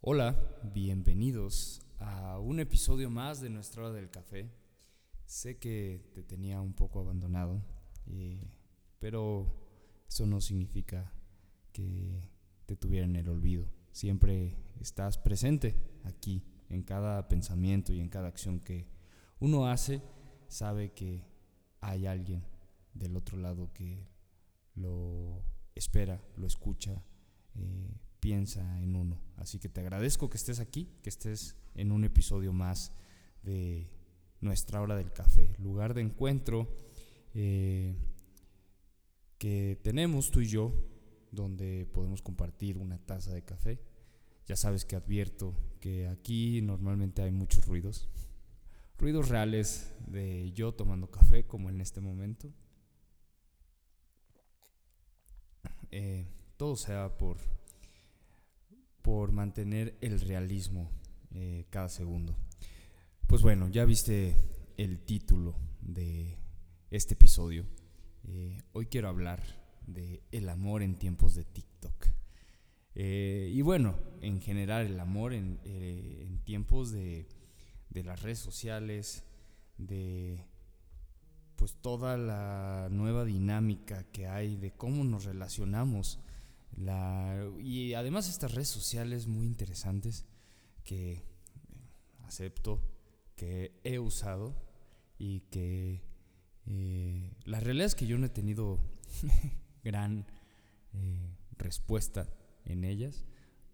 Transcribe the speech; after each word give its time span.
Hola, 0.00 0.38
bienvenidos 0.62 1.82
a 1.98 2.38
un 2.38 2.60
episodio 2.60 3.10
más 3.10 3.40
de 3.40 3.50
nuestra 3.50 3.82
hora 3.82 3.92
del 3.92 4.10
café. 4.10 4.48
Sé 5.24 5.58
que 5.58 6.12
te 6.14 6.22
tenía 6.22 6.60
un 6.60 6.72
poco 6.72 7.00
abandonado, 7.00 7.60
eh, 8.06 8.48
pero 9.00 9.52
eso 10.08 10.24
no 10.24 10.40
significa 10.40 11.12
que 11.72 12.30
te 12.66 12.76
tuviera 12.76 13.06
en 13.06 13.16
el 13.16 13.28
olvido. 13.28 13.66
Siempre 13.90 14.56
estás 14.78 15.18
presente 15.18 15.74
aquí, 16.04 16.44
en 16.68 16.84
cada 16.84 17.26
pensamiento 17.26 17.92
y 17.92 17.98
en 17.98 18.08
cada 18.08 18.28
acción 18.28 18.60
que 18.60 18.86
uno 19.40 19.66
hace, 19.66 20.00
sabe 20.46 20.92
que 20.92 21.24
hay 21.80 22.06
alguien 22.06 22.44
del 22.94 23.16
otro 23.16 23.36
lado 23.36 23.72
que 23.72 24.06
lo 24.76 25.42
espera, 25.74 26.22
lo 26.36 26.46
escucha, 26.46 27.02
eh, 27.56 28.00
piensa 28.20 28.80
en 28.82 28.96
uno. 28.96 29.20
Así 29.36 29.58
que 29.58 29.68
te 29.68 29.80
agradezco 29.80 30.28
que 30.28 30.36
estés 30.36 30.60
aquí, 30.60 30.88
que 31.02 31.10
estés 31.10 31.56
en 31.74 31.92
un 31.92 32.04
episodio 32.04 32.52
más 32.52 32.92
de 33.42 33.88
nuestra 34.40 34.80
hora 34.80 34.96
del 34.96 35.12
café, 35.12 35.54
lugar 35.58 35.94
de 35.94 36.02
encuentro 36.02 36.68
eh, 37.34 37.94
que 39.38 39.78
tenemos 39.82 40.30
tú 40.30 40.40
y 40.40 40.46
yo, 40.46 40.72
donde 41.30 41.86
podemos 41.92 42.22
compartir 42.22 42.78
una 42.78 42.98
taza 42.98 43.32
de 43.32 43.44
café. 43.44 43.80
Ya 44.46 44.56
sabes 44.56 44.84
que 44.84 44.96
advierto 44.96 45.54
que 45.80 46.08
aquí 46.08 46.62
normalmente 46.62 47.22
hay 47.22 47.30
muchos 47.30 47.66
ruidos, 47.66 48.08
ruidos 48.98 49.28
reales 49.28 49.92
de 50.06 50.50
yo 50.52 50.72
tomando 50.72 51.10
café, 51.10 51.46
como 51.46 51.68
en 51.68 51.80
este 51.80 52.00
momento. 52.00 52.52
Eh, 55.90 56.26
todo 56.56 56.76
sea 56.76 57.16
por 57.16 57.38
por 59.08 59.32
mantener 59.32 59.96
el 60.02 60.20
realismo 60.20 60.90
eh, 61.30 61.64
cada 61.70 61.88
segundo. 61.88 62.36
Pues 63.26 63.40
bueno, 63.40 63.66
ya 63.70 63.86
viste 63.86 64.36
el 64.76 64.98
título 65.00 65.56
de 65.80 66.36
este 66.90 67.14
episodio. 67.14 67.64
Eh, 68.24 68.60
hoy 68.74 68.84
quiero 68.84 69.08
hablar 69.08 69.42
de 69.86 70.22
el 70.30 70.50
amor 70.50 70.82
en 70.82 70.94
tiempos 70.94 71.34
de 71.34 71.46
TikTok. 71.46 72.08
Eh, 72.96 73.50
y 73.50 73.62
bueno, 73.62 73.98
en 74.20 74.42
general 74.42 74.84
el 74.84 75.00
amor 75.00 75.32
en, 75.32 75.58
en 75.64 76.40
tiempos 76.44 76.92
de, 76.92 77.30
de, 77.88 78.04
las 78.04 78.20
redes 78.20 78.40
sociales, 78.40 79.24
de 79.78 80.44
pues 81.56 81.76
toda 81.80 82.18
la 82.18 82.88
nueva 82.90 83.24
dinámica 83.24 84.04
que 84.12 84.26
hay, 84.26 84.56
de 84.56 84.72
cómo 84.72 85.02
nos 85.02 85.24
relacionamos 85.24 86.20
la, 86.78 87.50
y 87.58 87.94
además 87.94 88.28
estas 88.28 88.54
redes 88.54 88.68
sociales 88.68 89.26
muy 89.26 89.46
interesantes 89.46 90.26
que 90.84 91.12
eh, 91.12 91.24
acepto, 92.24 92.80
que 93.34 93.80
he 93.82 93.98
usado 93.98 94.54
y 95.18 95.40
que 95.50 96.02
eh, 96.66 97.34
la 97.44 97.58
realidad 97.60 97.86
es 97.86 97.94
que 97.94 98.06
yo 98.06 98.16
no 98.16 98.26
he 98.26 98.30
tenido 98.30 98.78
gran 99.84 100.26
eh, 100.92 101.36
respuesta 101.56 102.28
en 102.64 102.84
ellas, 102.84 103.24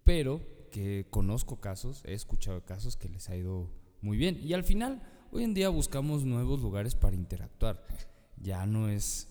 pero 0.03 0.41
que 0.71 1.07
conozco 1.11 1.61
casos, 1.61 2.01
he 2.05 2.13
escuchado 2.13 2.65
casos 2.65 2.97
que 2.97 3.09
les 3.09 3.29
ha 3.29 3.35
ido 3.35 3.69
muy 4.01 4.17
bien. 4.17 4.39
Y 4.41 4.53
al 4.53 4.63
final, 4.63 5.03
hoy 5.31 5.43
en 5.43 5.53
día 5.53 5.69
buscamos 5.69 6.25
nuevos 6.25 6.61
lugares 6.61 6.95
para 6.95 7.15
interactuar. 7.15 7.85
Ya 8.37 8.65
no 8.65 8.89
es 8.89 9.29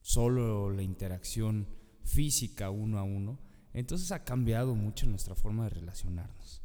solo 0.00 0.70
la 0.70 0.82
interacción 0.82 1.68
física 2.04 2.70
uno 2.70 2.98
a 2.98 3.02
uno, 3.02 3.38
entonces 3.72 4.12
ha 4.12 4.24
cambiado 4.24 4.74
mucho 4.74 5.06
nuestra 5.06 5.34
forma 5.34 5.64
de 5.64 5.70
relacionarnos. 5.70 6.62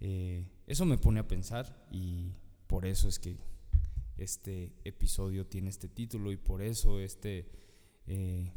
Eh, 0.00 0.46
eso 0.66 0.84
me 0.86 0.98
pone 0.98 1.20
a 1.20 1.28
pensar 1.28 1.86
y 1.90 2.32
por 2.66 2.86
eso 2.86 3.08
es 3.08 3.18
que 3.18 3.36
este 4.16 4.72
episodio 4.84 5.46
tiene 5.46 5.68
este 5.68 5.88
título 5.88 6.32
y 6.32 6.36
por 6.36 6.62
eso 6.62 7.00
este 7.00 7.48
eh, 8.06 8.50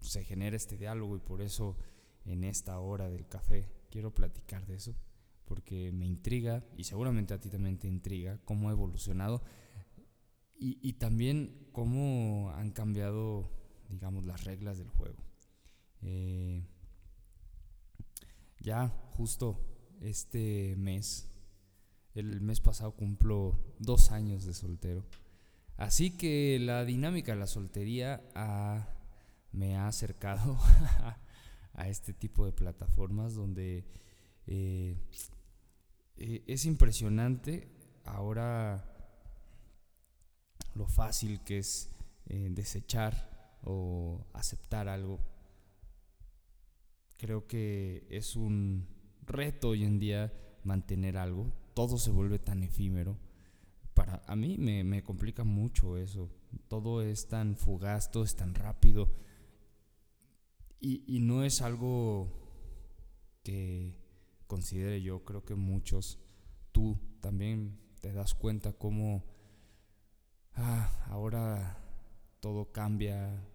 se 0.00 0.24
genera 0.24 0.56
este 0.56 0.76
diálogo 0.76 1.16
y 1.16 1.20
por 1.20 1.40
eso 1.40 1.76
en 2.24 2.44
esta 2.44 2.78
hora 2.80 3.08
del 3.08 3.26
café 3.28 3.68
quiero 3.90 4.14
platicar 4.14 4.66
de 4.66 4.76
eso 4.76 4.94
porque 5.44 5.92
me 5.92 6.06
intriga 6.06 6.64
y 6.76 6.84
seguramente 6.84 7.34
a 7.34 7.40
ti 7.40 7.48
también 7.48 7.78
te 7.78 7.88
intriga 7.88 8.38
cómo 8.44 8.68
ha 8.68 8.72
evolucionado 8.72 9.42
y, 10.58 10.78
y 10.82 10.94
también 10.94 11.68
cómo 11.72 12.52
han 12.54 12.70
cambiado 12.70 13.50
digamos, 13.92 14.24
las 14.24 14.44
reglas 14.44 14.78
del 14.78 14.88
juego. 14.88 15.22
Eh, 16.00 16.64
ya 18.60 18.88
justo 18.88 19.60
este 20.00 20.74
mes, 20.76 21.28
el 22.14 22.40
mes 22.40 22.60
pasado 22.60 22.92
cumplo 22.92 23.58
dos 23.78 24.10
años 24.10 24.44
de 24.44 24.54
soltero. 24.54 25.04
Así 25.76 26.16
que 26.16 26.58
la 26.58 26.84
dinámica 26.84 27.32
de 27.32 27.38
la 27.38 27.46
soltería 27.46 28.22
me 29.52 29.76
ha 29.76 29.86
acercado 29.88 30.58
a 31.74 31.88
este 31.88 32.12
tipo 32.12 32.46
de 32.46 32.52
plataformas 32.52 33.34
donde 33.34 33.84
eh, 34.46 34.96
eh, 36.16 36.44
es 36.46 36.64
impresionante 36.64 37.68
ahora 38.04 38.88
lo 40.74 40.86
fácil 40.86 41.42
que 41.44 41.58
es 41.58 41.90
desechar 42.26 43.31
o 43.62 44.26
aceptar 44.32 44.88
algo. 44.88 45.20
Creo 47.16 47.46
que 47.46 48.06
es 48.10 48.36
un 48.36 48.88
reto 49.22 49.70
hoy 49.70 49.84
en 49.84 49.98
día 49.98 50.32
mantener 50.64 51.16
algo. 51.16 51.52
Todo 51.74 51.98
se 51.98 52.10
vuelve 52.10 52.38
tan 52.38 52.62
efímero. 52.62 53.18
Para 53.94 54.22
a 54.26 54.36
mí 54.36 54.56
me, 54.58 54.84
me 54.84 55.02
complica 55.02 55.44
mucho 55.44 55.96
eso. 55.96 56.30
Todo 56.68 57.02
es 57.02 57.28
tan 57.28 57.56
fugaz, 57.56 58.10
todo 58.10 58.24
es 58.24 58.36
tan 58.36 58.54
rápido. 58.54 59.10
Y, 60.80 61.04
y 61.06 61.20
no 61.20 61.44
es 61.44 61.62
algo 61.62 62.28
que 63.42 63.96
considere 64.46 65.00
yo. 65.02 65.24
Creo 65.24 65.44
que 65.44 65.54
muchos, 65.54 66.18
tú 66.72 66.98
también 67.20 67.78
te 68.00 68.12
das 68.12 68.34
cuenta 68.34 68.72
cómo 68.72 69.24
ah, 70.54 71.06
ahora 71.08 71.78
todo 72.40 72.72
cambia 72.72 73.48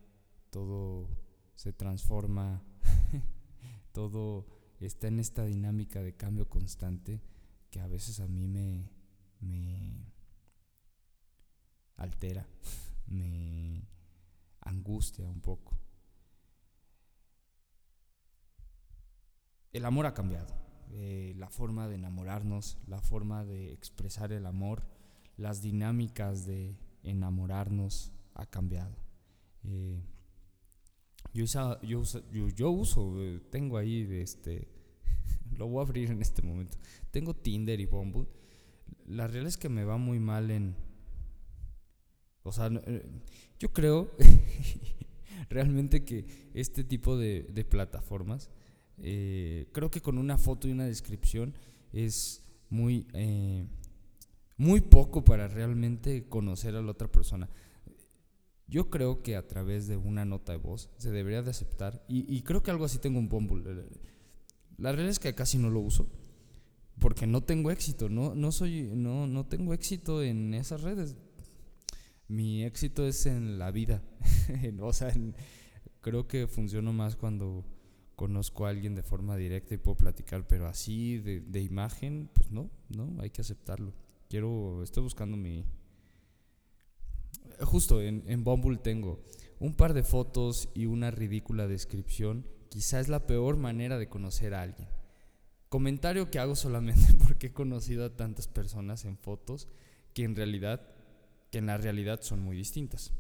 todo 0.50 1.10
se 1.56 1.74
transforma, 1.74 2.64
todo 3.92 4.46
está 4.80 5.08
en 5.08 5.20
esta 5.20 5.46
dinámica 5.46 6.02
de 6.02 6.16
cambio 6.16 6.48
constante 6.50 7.22
que 7.72 7.80
a 7.80 7.88
veces 7.88 8.20
a 8.20 8.28
mí 8.28 8.48
me, 8.48 8.90
me 9.40 10.14
altera, 11.96 12.48
me 13.08 13.88
angustia 14.62 15.28
un 15.28 15.42
poco. 15.42 15.78
El 19.74 19.86
amor 19.86 20.06
ha 20.06 20.14
cambiado, 20.14 20.56
eh, 20.92 21.34
la 21.38 21.50
forma 21.50 21.88
de 21.88 21.96
enamorarnos, 21.96 22.78
la 22.88 23.02
forma 23.02 23.46
de 23.46 23.74
expresar 23.74 24.32
el 24.32 24.46
amor, 24.46 24.88
las 25.36 25.62
dinámicas 25.62 26.46
de 26.46 26.80
enamorarnos 27.04 28.12
ha 28.34 28.46
cambiado. 28.46 28.96
Eh, 29.64 30.04
yo, 31.46 31.80
yo, 31.84 32.04
yo, 32.32 32.50
yo, 32.50 32.72
uso, 32.72 33.14
eh, 33.22 33.40
tengo 33.52 33.78
ahí, 33.78 34.08
este, 34.12 34.68
lo 35.58 35.68
voy 35.68 35.80
a 35.80 35.84
abrir 35.84 36.10
en 36.10 36.22
este 36.22 36.42
momento. 36.42 36.78
Tengo 37.12 37.36
Tinder 37.36 37.80
y 37.80 37.86
Bumble. 37.86 38.28
La 39.06 39.28
realidad 39.28 39.50
es 39.50 39.58
que 39.58 39.70
me 39.70 39.84
va 39.84 39.98
muy 39.98 40.20
mal 40.20 40.50
en... 40.50 40.76
O 42.44 42.52
sea, 42.52 42.70
eh, 42.88 43.06
yo 43.60 43.72
creo 43.72 44.12
realmente 45.50 46.04
que 46.04 46.26
este 46.54 46.84
tipo 46.84 47.18
de, 47.18 47.44
de 47.44 47.66
plataformas, 47.66 48.50
eh, 48.98 49.68
creo 49.74 49.92
que 49.92 50.02
con 50.02 50.18
una 50.18 50.38
foto 50.38 50.68
y 50.68 50.72
una 50.72 50.86
descripción 50.86 51.54
es 51.94 52.44
muy, 52.70 53.06
muy 54.58 54.82
poco 54.82 55.24
para 55.24 55.48
realmente 55.48 56.28
conocer 56.28 56.76
a 56.76 56.82
la 56.82 56.92
otra 56.92 57.12
persona. 57.12 57.50
Yo 58.68 58.90
creo 58.90 59.24
que 59.24 59.36
a 59.38 59.48
través 59.48 59.88
de 59.88 59.96
una 59.96 60.26
nota 60.26 60.52
de 60.52 60.58
voz 60.58 60.90
se 60.98 61.12
debería 61.12 61.42
de 61.42 61.52
aceptar, 61.52 62.04
y, 62.08 62.42
creo 62.42 62.64
que 62.64 62.72
algo 62.72 62.86
así 62.86 63.00
tengo 63.00 63.20
un 63.20 63.30
Bumble. 63.30 63.64
La 64.78 64.92
realidad 64.92 65.12
es 65.12 65.20
que 65.20 65.34
casi 65.34 65.58
no 65.58 65.70
lo 65.70 65.80
uso, 65.80 66.08
porque 67.00 67.28
no 67.28 67.42
tengo 67.42 67.72
éxito, 67.72 68.10
no, 68.10 68.36
no, 68.36 68.52
soy, 68.52 68.92
no, 68.94 69.26
no 69.26 69.46
tengo 69.46 69.74
éxito 69.74 70.22
en 70.22 70.54
esas 70.54 70.82
redes. 70.82 71.16
Mi 72.28 72.66
éxito 72.66 73.08
es 73.08 73.26
en 73.26 73.58
la 73.58 73.72
vida. 73.72 74.04
o 74.82 74.92
sea, 74.92 75.14
creo 76.02 76.28
que 76.28 76.48
funciono 76.48 76.92
más 76.92 77.16
cuando 77.16 77.64
conozco 78.18 78.66
a 78.66 78.70
alguien 78.70 78.96
de 78.96 79.04
forma 79.04 79.38
directa 79.38 79.76
y 79.76 79.78
puedo 79.78 79.96
platicar, 79.96 80.46
pero 80.46 80.68
así 80.68 81.20
de, 81.20 81.40
de 81.40 81.62
imagen, 81.62 82.30
pues 82.34 82.52
no, 82.52 82.70
no, 82.90 83.22
hay 83.22 83.30
que 83.30 83.42
aceptarlo. 83.42 83.94
Quiero, 84.28 84.84
estoy 84.84 85.04
buscando 85.04 85.38
mi, 85.38 85.64
justo 87.62 88.02
en, 88.02 88.24
en 88.28 88.44
Bumble 88.44 88.78
tengo 88.78 89.22
un 89.60 89.74
par 89.74 89.94
de 89.94 90.04
fotos 90.04 90.70
y 90.74 90.86
una 90.86 91.12
ridícula 91.12 91.68
descripción 91.68 92.46
quizá 92.70 93.00
es 93.00 93.08
la 93.08 93.26
peor 93.26 93.58
manera 93.58 93.98
de 93.98 94.10
conocer 94.10 94.54
a 94.54 94.62
alguien. 94.62 94.88
Comentario 95.70 96.30
que 96.30 96.40
hago 96.40 96.56
solamente 96.56 97.14
porque 97.28 97.48
he 97.48 97.54
conocido 97.54 98.06
a 98.06 98.16
tantas 98.16 98.48
personas 98.48 99.06
en 99.06 99.18
fotos 99.18 99.68
que 100.14 100.24
en 100.24 100.36
realidad, 100.36 100.82
que 101.52 101.58
en 101.58 101.68
la 101.68 101.78
realidad 101.78 102.22
son 102.22 102.42
muy 102.42 102.56
distintas. 102.56 103.14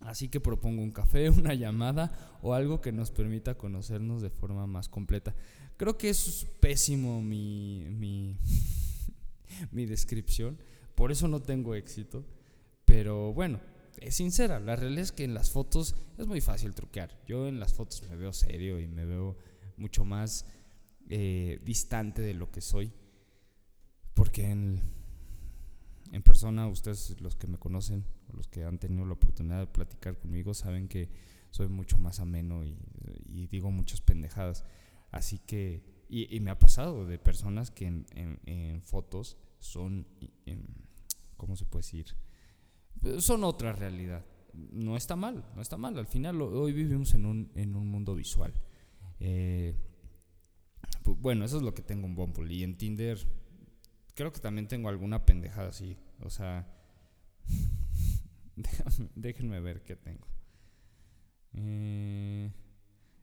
Así 0.00 0.28
que 0.28 0.40
propongo 0.40 0.82
un 0.82 0.92
café, 0.92 1.28
una 1.30 1.54
llamada 1.54 2.38
o 2.42 2.54
algo 2.54 2.80
que 2.80 2.92
nos 2.92 3.10
permita 3.10 3.56
conocernos 3.56 4.22
de 4.22 4.30
forma 4.30 4.66
más 4.66 4.88
completa. 4.88 5.34
Creo 5.76 5.98
que 5.98 6.10
es 6.10 6.46
pésimo 6.60 7.20
mi, 7.20 7.86
mi, 7.90 8.36
mi 9.72 9.86
descripción, 9.86 10.58
por 10.94 11.12
eso 11.12 11.28
no 11.28 11.40
tengo 11.40 11.74
éxito. 11.74 12.24
Pero 12.88 13.34
bueno, 13.34 13.60
es 14.00 14.14
sincera. 14.14 14.60
La 14.60 14.74
realidad 14.74 15.02
es 15.02 15.12
que 15.12 15.24
en 15.24 15.34
las 15.34 15.50
fotos 15.50 15.94
es 16.16 16.26
muy 16.26 16.40
fácil 16.40 16.74
truquear. 16.74 17.22
Yo 17.26 17.46
en 17.46 17.60
las 17.60 17.74
fotos 17.74 18.02
me 18.08 18.16
veo 18.16 18.32
serio 18.32 18.80
y 18.80 18.88
me 18.88 19.04
veo 19.04 19.36
mucho 19.76 20.06
más 20.06 20.46
eh, 21.10 21.60
distante 21.62 22.22
de 22.22 22.32
lo 22.32 22.50
que 22.50 22.62
soy. 22.62 22.90
Porque 24.14 24.50
en, 24.50 24.80
en 26.12 26.22
persona, 26.22 26.66
ustedes 26.66 27.20
los 27.20 27.36
que 27.36 27.46
me 27.46 27.58
conocen, 27.58 28.06
los 28.32 28.48
que 28.48 28.64
han 28.64 28.78
tenido 28.78 29.04
la 29.04 29.12
oportunidad 29.12 29.60
de 29.60 29.66
platicar 29.66 30.18
conmigo, 30.18 30.54
saben 30.54 30.88
que 30.88 31.10
soy 31.50 31.68
mucho 31.68 31.98
más 31.98 32.20
ameno 32.20 32.64
y, 32.64 33.48
digo 33.48 33.70
muchas 33.70 34.00
pendejadas. 34.00 34.64
Así 35.10 35.38
que, 35.38 36.06
y, 36.08 36.40
me 36.40 36.50
ha 36.50 36.58
pasado 36.58 37.04
de 37.04 37.18
personas 37.18 37.70
que 37.70 37.84
en, 37.84 38.06
en 38.46 38.80
fotos 38.80 39.36
son, 39.58 40.06
¿cómo 41.36 41.54
se 41.54 41.66
puede 41.66 41.82
decir? 41.82 42.16
Son 43.18 43.44
otra 43.44 43.72
realidad. 43.72 44.24
No 44.54 44.96
está 44.96 45.16
mal, 45.16 45.44
no 45.54 45.62
está 45.62 45.76
mal. 45.76 45.98
Al 45.98 46.06
final 46.06 46.40
hoy 46.42 46.72
vivimos 46.72 47.14
en 47.14 47.26
un, 47.26 47.52
en 47.54 47.76
un 47.76 47.88
mundo 47.88 48.14
visual. 48.14 48.52
Eh, 49.20 49.74
bueno, 51.04 51.44
eso 51.44 51.56
es 51.56 51.62
lo 51.62 51.74
que 51.74 51.82
tengo 51.82 52.06
en 52.06 52.14
Bumble. 52.14 52.52
Y 52.52 52.62
en 52.62 52.76
Tinder 52.76 53.18
creo 54.14 54.32
que 54.32 54.40
también 54.40 54.66
tengo 54.66 54.88
alguna 54.88 55.24
pendejada 55.24 55.68
así. 55.68 55.96
O 56.20 56.30
sea, 56.30 56.66
déjenme 59.14 59.60
ver 59.60 59.84
qué 59.84 59.96
tengo. 59.96 60.26
Eh, 61.54 62.52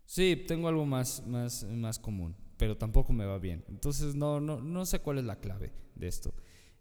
sí, 0.06 0.44
tengo 0.48 0.68
algo 0.68 0.86
más, 0.86 1.26
más, 1.28 1.64
más 1.66 2.00
común, 2.00 2.36
pero 2.58 2.78
tampoco 2.78 3.14
me 3.14 3.26
va 3.26 3.40
bien. 3.40 3.64
Entonces 3.68 4.16
no, 4.16 4.40
no, 4.40 4.62
no 4.62 4.86
sé 4.86 5.00
cuál 5.00 5.18
es 5.18 5.26
la 5.26 5.40
clave 5.40 5.74
de 5.96 6.08
esto. 6.08 6.34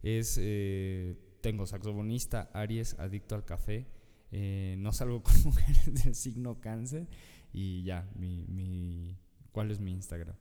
Es... 0.02 0.38
Eh, 0.40 1.33
tengo 1.44 1.66
saxofonista, 1.66 2.48
Aries, 2.54 2.98
adicto 2.98 3.34
al 3.34 3.44
café. 3.44 3.86
Eh, 4.32 4.76
no 4.78 4.92
salgo 4.92 5.22
con 5.22 5.34
mujeres 5.44 5.92
del 6.02 6.14
signo 6.14 6.58
cáncer. 6.58 7.06
Y 7.52 7.82
ya, 7.82 8.10
mi, 8.16 9.18
¿cuál 9.52 9.70
es 9.70 9.78
mi 9.78 9.92
Instagram? 9.92 10.34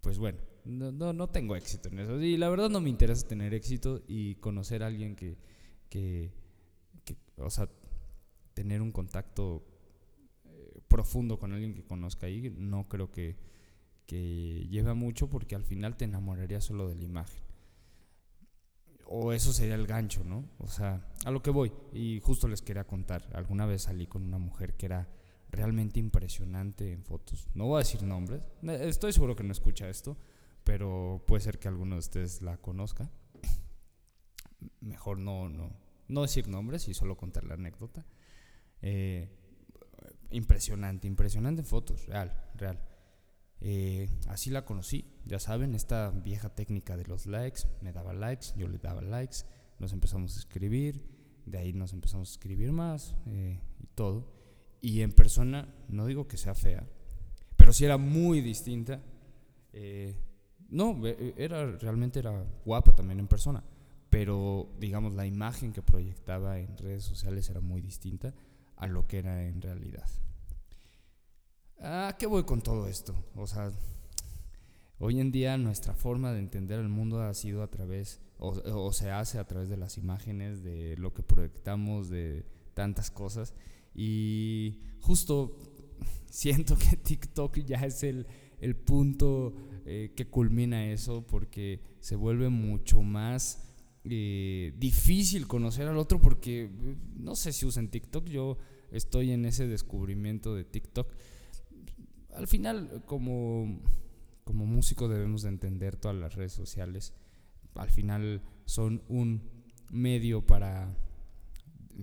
Pues 0.00 0.18
bueno, 0.18 0.38
no, 0.64 1.12
no, 1.12 1.28
tengo 1.28 1.54
éxito 1.54 1.88
en 1.88 2.00
eso. 2.00 2.20
Y 2.20 2.36
la 2.36 2.48
verdad 2.48 2.68
no 2.68 2.80
me 2.80 2.90
interesa 2.90 3.28
tener 3.28 3.54
éxito 3.54 4.02
y 4.08 4.34
conocer 4.36 4.82
a 4.82 4.88
alguien 4.88 5.14
que, 5.14 5.38
que, 5.88 6.32
o 7.36 7.48
sea, 7.48 7.68
tener 8.54 8.82
un 8.82 8.90
contacto 8.90 9.64
eh, 10.46 10.80
profundo 10.88 11.38
con 11.38 11.52
alguien 11.52 11.74
que 11.74 11.84
conozca 11.84 12.26
ahí, 12.26 12.52
no 12.58 12.88
creo 12.88 13.12
que, 13.12 13.36
que 14.04 14.66
lleve 14.68 14.94
mucho 14.94 15.30
porque 15.30 15.54
al 15.54 15.62
final 15.62 15.96
te 15.96 16.06
enamoraría 16.06 16.60
solo 16.60 16.88
de 16.88 16.96
la 16.96 17.04
imagen 17.04 17.41
o 19.06 19.32
eso 19.32 19.52
sería 19.52 19.74
el 19.74 19.86
gancho, 19.86 20.24
¿no? 20.24 20.44
O 20.58 20.66
sea, 20.68 21.06
a 21.24 21.30
lo 21.30 21.42
que 21.42 21.50
voy. 21.50 21.72
Y 21.92 22.20
justo 22.20 22.48
les 22.48 22.62
quería 22.62 22.84
contar, 22.84 23.28
alguna 23.34 23.66
vez 23.66 23.82
salí 23.82 24.06
con 24.06 24.22
una 24.22 24.38
mujer 24.38 24.74
que 24.74 24.86
era 24.86 25.08
realmente 25.50 26.00
impresionante 26.00 26.92
en 26.92 27.04
fotos. 27.04 27.48
No 27.54 27.66
voy 27.66 27.76
a 27.76 27.84
decir 27.84 28.02
nombres, 28.02 28.42
estoy 28.62 29.12
seguro 29.12 29.36
que 29.36 29.44
no 29.44 29.52
escucha 29.52 29.88
esto, 29.88 30.16
pero 30.64 31.22
puede 31.26 31.42
ser 31.42 31.58
que 31.58 31.68
alguno 31.68 31.96
de 31.96 32.00
ustedes 32.00 32.42
la 32.42 32.56
conozca. 32.56 33.10
Mejor 34.80 35.18
no, 35.18 35.48
no, 35.48 35.70
no 36.08 36.22
decir 36.22 36.48
nombres 36.48 36.88
y 36.88 36.94
solo 36.94 37.16
contar 37.16 37.44
la 37.44 37.54
anécdota. 37.54 38.06
Eh, 38.80 39.28
impresionante, 40.30 41.06
impresionante 41.06 41.60
en 41.60 41.66
fotos, 41.66 42.06
real, 42.06 42.32
real. 42.54 42.80
Eh, 43.64 44.10
así 44.26 44.50
la 44.50 44.64
conocí, 44.64 45.04
ya 45.24 45.38
saben, 45.38 45.76
esta 45.76 46.10
vieja 46.10 46.48
técnica 46.48 46.96
de 46.96 47.04
los 47.04 47.26
likes, 47.26 47.60
me 47.80 47.92
daba 47.92 48.12
likes, 48.12 48.48
yo 48.56 48.66
le 48.66 48.78
daba 48.78 49.00
likes, 49.02 49.44
nos 49.78 49.92
empezamos 49.92 50.34
a 50.34 50.40
escribir, 50.40 51.00
de 51.46 51.58
ahí 51.58 51.72
nos 51.72 51.92
empezamos 51.92 52.28
a 52.28 52.32
escribir 52.32 52.72
más 52.72 53.14
eh, 53.26 53.60
y 53.80 53.86
todo. 53.94 54.32
Y 54.80 55.02
en 55.02 55.12
persona, 55.12 55.72
no 55.88 56.06
digo 56.06 56.26
que 56.26 56.38
sea 56.38 56.56
fea, 56.56 56.84
pero 57.56 57.72
sí 57.72 57.84
era 57.84 57.98
muy 57.98 58.40
distinta. 58.40 59.00
Eh, 59.72 60.16
no, 60.68 61.00
era, 61.06 61.64
realmente 61.76 62.18
era 62.18 62.44
guapa 62.64 62.96
también 62.96 63.20
en 63.20 63.28
persona, 63.28 63.62
pero 64.10 64.74
digamos 64.80 65.14
la 65.14 65.24
imagen 65.24 65.72
que 65.72 65.82
proyectaba 65.82 66.58
en 66.58 66.76
redes 66.78 67.04
sociales 67.04 67.48
era 67.48 67.60
muy 67.60 67.80
distinta 67.80 68.34
a 68.76 68.88
lo 68.88 69.06
que 69.06 69.18
era 69.18 69.46
en 69.46 69.62
realidad. 69.62 70.08
¿A 71.84 72.14
qué 72.16 72.26
voy 72.26 72.44
con 72.44 72.60
todo 72.60 72.86
esto? 72.86 73.12
O 73.34 73.48
sea, 73.48 73.72
hoy 75.00 75.18
en 75.18 75.32
día 75.32 75.58
nuestra 75.58 75.94
forma 75.94 76.32
de 76.32 76.38
entender 76.38 76.78
el 76.78 76.88
mundo 76.88 77.20
ha 77.20 77.34
sido 77.34 77.60
a 77.60 77.70
través, 77.72 78.20
o, 78.38 78.92
se 78.92 79.10
hace 79.10 79.40
a 79.40 79.48
través 79.48 79.68
de 79.68 79.76
las 79.76 79.98
imágenes, 79.98 80.62
de 80.62 80.96
lo 80.96 81.12
que 81.12 81.24
proyectamos, 81.24 82.08
de 82.08 82.46
tantas 82.74 83.10
cosas. 83.10 83.52
Y 83.96 84.78
justo 85.00 85.58
siento 86.30 86.76
que 86.78 86.96
TikTok 86.96 87.58
ya 87.58 87.78
es 87.84 88.04
el, 88.04 88.26
punto 88.86 89.52
eh, 89.84 90.12
que 90.14 90.28
culmina 90.28 90.86
eso 90.86 91.26
porque 91.26 91.80
se 91.98 92.14
vuelve 92.14 92.48
mucho 92.48 93.02
más 93.02 93.74
eh, 94.04 94.72
difícil 94.78 95.48
conocer 95.48 95.88
al 95.88 95.98
otro 95.98 96.20
porque 96.20 96.70
no 97.16 97.34
sé 97.34 97.52
si 97.52 97.66
usan 97.66 97.88
TikTok, 97.88 98.28
yo 98.28 98.56
estoy 98.92 99.32
en 99.32 99.46
ese 99.46 99.66
descubrimiento 99.66 100.54
de 100.54 100.62
TikTok 100.62 101.12
al 102.34 102.46
final, 102.46 103.02
como, 103.06 103.80
como 104.44 104.66
músico 104.66 105.08
debemos 105.08 105.42
de 105.42 105.50
entender 105.50 105.96
todas 105.96 106.16
las 106.16 106.34
redes 106.34 106.52
sociales. 106.52 107.14
Al 107.74 107.90
final 107.90 108.42
son 108.64 109.02
un 109.08 109.42
medio 109.90 110.46
para 110.46 110.88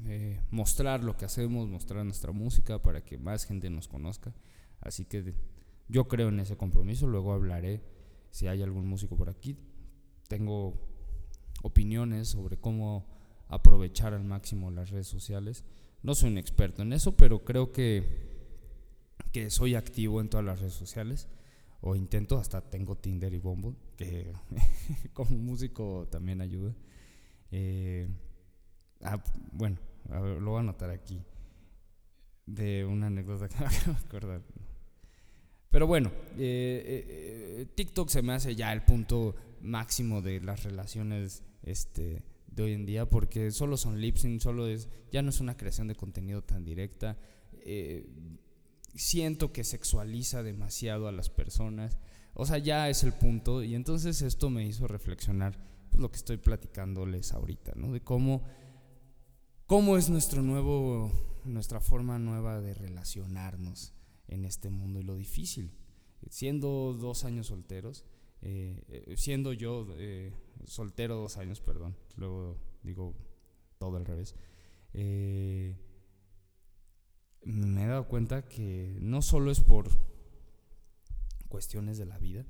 eh, 0.05 0.39
mostrar 0.51 1.03
lo 1.03 1.17
que 1.17 1.25
hacemos, 1.25 1.67
mostrar 1.67 2.05
nuestra 2.05 2.31
música 2.31 2.81
para 2.81 3.03
que 3.03 3.17
más 3.17 3.45
gente 3.45 3.69
nos 3.69 3.87
conozca. 3.87 4.33
Así 4.81 5.05
que 5.05 5.33
yo 5.87 6.07
creo 6.07 6.29
en 6.29 6.39
ese 6.39 6.57
compromiso. 6.57 7.07
Luego 7.07 7.33
hablaré 7.33 7.81
si 8.29 8.47
hay 8.47 8.61
algún 8.61 8.87
músico 8.87 9.17
por 9.17 9.29
aquí. 9.29 9.57
Tengo 10.27 10.79
opiniones 11.63 12.29
sobre 12.29 12.57
cómo 12.57 13.07
aprovechar 13.47 14.13
al 14.13 14.23
máximo 14.23 14.69
las 14.69 14.91
redes 14.91 15.07
sociales. 15.07 15.65
No 16.03 16.15
soy 16.15 16.29
un 16.29 16.37
experto 16.37 16.83
en 16.83 16.93
eso, 16.93 17.17
pero 17.17 17.43
creo 17.43 17.71
que 17.71 18.28
que 19.31 19.49
soy 19.49 19.75
activo 19.75 20.21
en 20.21 20.29
todas 20.29 20.45
las 20.45 20.59
redes 20.59 20.73
sociales 20.73 21.27
o 21.81 21.95
intento, 21.95 22.37
hasta 22.37 22.61
tengo 22.61 22.97
Tinder 22.97 23.33
y 23.33 23.39
Bumble, 23.39 23.75
que 23.95 24.33
como 25.13 25.37
músico 25.37 26.07
también 26.11 26.41
ayuda. 26.41 26.75
Eh, 27.51 28.07
ah, 29.01 29.23
bueno, 29.51 29.77
lo 30.09 30.51
voy 30.51 30.57
a 30.57 30.59
anotar 30.59 30.89
aquí, 30.89 31.21
de 32.45 32.85
una 32.85 33.07
anécdota 33.07 33.47
que 33.49 33.59
me 33.59 33.65
acabo 33.67 33.93
de 33.93 34.05
acordar. 34.05 34.41
Pero 35.69 35.87
bueno, 35.87 36.11
eh, 36.37 37.05
eh, 37.59 37.65
TikTok 37.75 38.09
se 38.09 38.23
me 38.23 38.33
hace 38.33 38.55
ya 38.55 38.73
el 38.73 38.81
punto 38.81 39.35
máximo 39.61 40.21
de 40.21 40.41
las 40.41 40.63
relaciones 40.63 41.43
este, 41.61 42.23
de 42.47 42.63
hoy 42.63 42.73
en 42.73 42.85
día, 42.85 43.07
porque 43.07 43.51
solo 43.51 43.77
son 43.77 44.01
lip 44.01 44.17
sync, 44.17 44.41
solo 44.41 44.67
es, 44.67 44.89
ya 45.11 45.21
no 45.21 45.29
es 45.29 45.39
una 45.39 45.55
creación 45.55 45.87
de 45.87 45.95
contenido 45.95 46.41
tan 46.41 46.65
directa 46.65 47.17
siento 48.95 49.51
que 49.51 49.63
sexualiza 49.63 50.43
demasiado 50.43 51.07
a 51.07 51.11
las 51.11 51.29
personas. 51.29 51.97
O 52.33 52.45
sea, 52.45 52.57
ya 52.57 52.89
es 52.89 53.03
el 53.03 53.13
punto. 53.13 53.63
Y 53.63 53.75
entonces 53.75 54.21
esto 54.21 54.49
me 54.49 54.65
hizo 54.65 54.87
reflexionar 54.87 55.57
pues, 55.89 56.01
lo 56.01 56.11
que 56.11 56.17
estoy 56.17 56.37
platicándoles 56.37 57.33
ahorita, 57.33 57.73
¿no? 57.75 57.91
De 57.91 58.01
cómo, 58.01 58.43
cómo 59.65 59.97
es 59.97 60.09
nuestro 60.09 60.41
nuevo, 60.41 61.11
nuestra 61.45 61.79
forma 61.79 62.19
nueva 62.19 62.61
de 62.61 62.73
relacionarnos 62.73 63.93
en 64.27 64.45
este 64.45 64.69
mundo 64.69 64.99
y 64.99 65.03
lo 65.03 65.15
difícil. 65.15 65.71
Siendo 66.29 66.93
dos 66.93 67.25
años 67.25 67.47
solteros, 67.47 68.05
eh, 68.41 68.83
eh, 68.87 69.15
siendo 69.17 69.53
yo 69.53 69.87
eh, 69.97 70.33
soltero 70.65 71.15
dos 71.15 71.37
años, 71.37 71.61
perdón, 71.61 71.95
luego 72.15 72.57
digo 72.83 73.15
todo 73.77 73.97
al 73.97 74.05
revés. 74.05 74.35
Eh, 74.93 75.75
me 77.43 77.83
he 77.83 77.87
dado 77.87 78.07
cuenta 78.07 78.47
que 78.47 78.97
no 79.01 79.21
solo 79.21 79.51
es 79.51 79.61
por 79.61 79.89
cuestiones 81.47 81.97
de 81.97 82.05
la 82.05 82.17
vida 82.17 82.45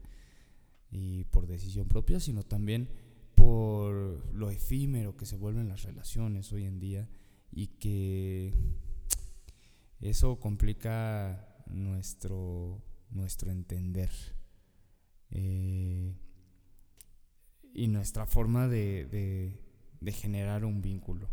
y 0.91 1.23
por 1.25 1.47
decisión 1.47 1.87
propia, 1.87 2.19
sino 2.19 2.43
también 2.43 2.89
por 3.35 4.33
lo 4.33 4.49
efímero 4.49 5.15
que 5.15 5.25
se 5.25 5.37
vuelven 5.37 5.69
las 5.69 5.83
relaciones 5.83 6.51
hoy 6.51 6.65
en 6.65 6.79
día 6.79 7.09
y 7.51 7.67
que 7.67 8.53
eso 10.01 10.39
complica 10.39 11.63
nuestro, 11.67 12.81
nuestro 13.11 13.51
entender 13.51 14.09
eh, 15.31 16.15
y 17.73 17.87
nuestra 17.87 18.25
forma 18.25 18.67
de, 18.67 19.57
de, 20.01 20.11
generar 20.11 20.65
un 20.65 20.81
vínculo. 20.81 21.29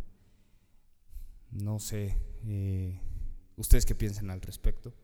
No 1.51 1.79
sé, 1.79 2.17
eh, 2.45 3.01
ustedes 3.57 3.87
qué 3.87 3.95
piensan 3.95 4.31
al 4.31 4.41
respecto. 4.41 4.95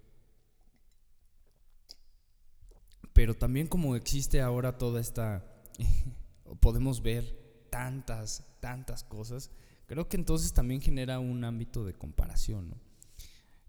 Pero 3.13 3.35
también 3.35 3.67
como 3.67 3.97
existe 3.97 4.41
ahora 4.41 4.79
toda 4.79 5.01
esta, 5.01 5.45
podemos 6.61 7.03
ver 7.03 7.67
tantas, 7.71 8.47
tantas 8.61 9.05
cosas, 9.05 9.51
creo 9.87 10.09
que 10.09 10.17
entonces 10.17 10.53
también 10.53 10.81
genera 10.81 11.19
un 11.21 11.45
ámbito 11.45 11.85
de 11.85 11.95
comparación. 11.95 12.75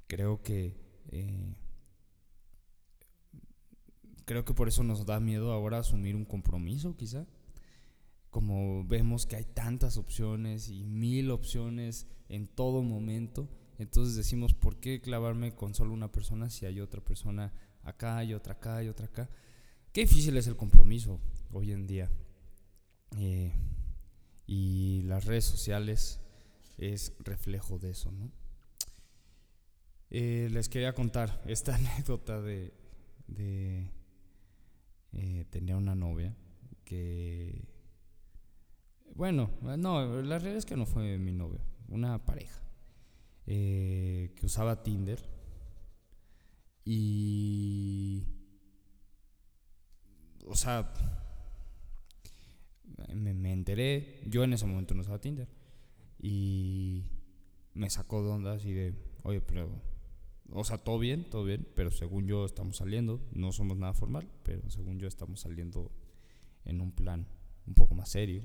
Creo 0.08 0.42
que 0.44 0.76
eh, 1.12 1.56
creo 4.26 4.46
que 4.46 4.54
por 4.54 4.68
eso 4.68 4.84
nos 4.84 5.06
da 5.06 5.20
miedo 5.20 5.52
ahora 5.52 5.80
asumir 5.80 6.16
un 6.16 6.26
compromiso, 6.26 6.96
quizá. 6.96 7.26
Como 8.30 8.84
vemos 8.86 9.26
que 9.26 9.36
hay 9.36 9.46
tantas 9.46 9.98
opciones 9.98 10.70
y 10.70 10.84
mil 10.84 11.30
opciones 11.30 12.08
en 12.30 12.48
todo 12.48 12.82
momento, 12.82 13.48
entonces 13.80 14.16
decimos, 14.16 14.54
¿por 14.54 14.80
qué 14.80 15.02
clavarme 15.02 15.56
con 15.56 15.74
solo 15.74 15.94
una 15.94 16.12
persona 16.12 16.50
si 16.50 16.66
hay 16.66 16.80
otra 16.80 17.02
persona 17.02 17.54
acá 17.84 18.24
y 18.24 18.34
otra 18.34 18.54
acá 18.54 18.84
y 18.84 18.90
otra 18.90 19.08
acá? 19.08 19.30
Qué 19.92 20.02
difícil 20.02 20.38
es 20.38 20.48
el 20.48 20.56
compromiso 20.56 21.20
hoy 21.52 21.72
en 21.72 21.88
día. 21.88 22.12
Eh, 23.18 23.52
y 24.46 25.02
las 25.04 25.26
redes 25.26 25.46
sociales 25.46 26.20
es 26.78 27.14
reflejo 27.20 27.80
de 27.80 27.92
eso, 27.92 28.12
¿no? 28.12 28.32
Eh, 30.10 30.50
les 30.52 30.70
quería 30.70 30.94
contar 30.94 31.42
esta 31.48 31.76
anécdota 31.76 32.42
de, 32.42 32.74
de 33.28 33.90
eh, 35.14 35.46
tenía 35.50 35.76
una 35.78 35.96
novia 35.96 36.36
que, 36.86 37.68
bueno, 39.16 39.50
no, 39.62 40.22
la 40.22 40.38
realidad 40.38 40.58
es 40.58 40.66
que 40.66 40.76
no 40.76 40.86
fue 40.86 41.18
mi 41.18 41.32
novia, 41.32 41.62
una 41.88 42.24
pareja 42.24 42.64
eh, 43.48 44.34
que 44.36 44.46
usaba 44.46 44.84
Tinder 44.84 45.20
y, 46.86 48.26
o 50.46 50.56
sea, 50.56 50.94
me, 53.14 53.34
me 53.34 53.54
enteré, 53.54 54.22
yo 54.28 54.44
en 54.44 54.54
ese 54.54 54.66
momento 54.66 54.94
no 54.94 55.02
usaba 55.02 55.22
Tinder 55.22 55.48
y 56.20 57.06
me 57.74 57.90
sacó 57.90 58.24
de 58.24 58.30
onda 58.30 58.54
así 58.54 58.72
de, 58.74 58.96
oye, 59.24 59.42
pero 59.42 59.70
o 60.52 60.64
sea, 60.64 60.78
todo 60.78 61.00
bien, 61.00 61.30
todo 61.30 61.44
bien, 61.46 61.68
pero 61.76 61.90
según 61.90 62.28
yo 62.28 62.46
estamos 62.46 62.78
saliendo, 62.78 63.22
no 63.32 63.52
somos 63.52 63.78
nada 63.78 63.94
formal, 63.94 64.30
pero 64.44 64.70
según 64.70 65.00
yo 65.00 65.08
estamos 65.08 65.42
saliendo 65.42 65.92
en 66.66 66.82
un 66.82 66.92
plan 66.92 67.28
un 67.66 67.74
poco 67.74 67.96
más 67.96 68.10
serio. 68.10 68.44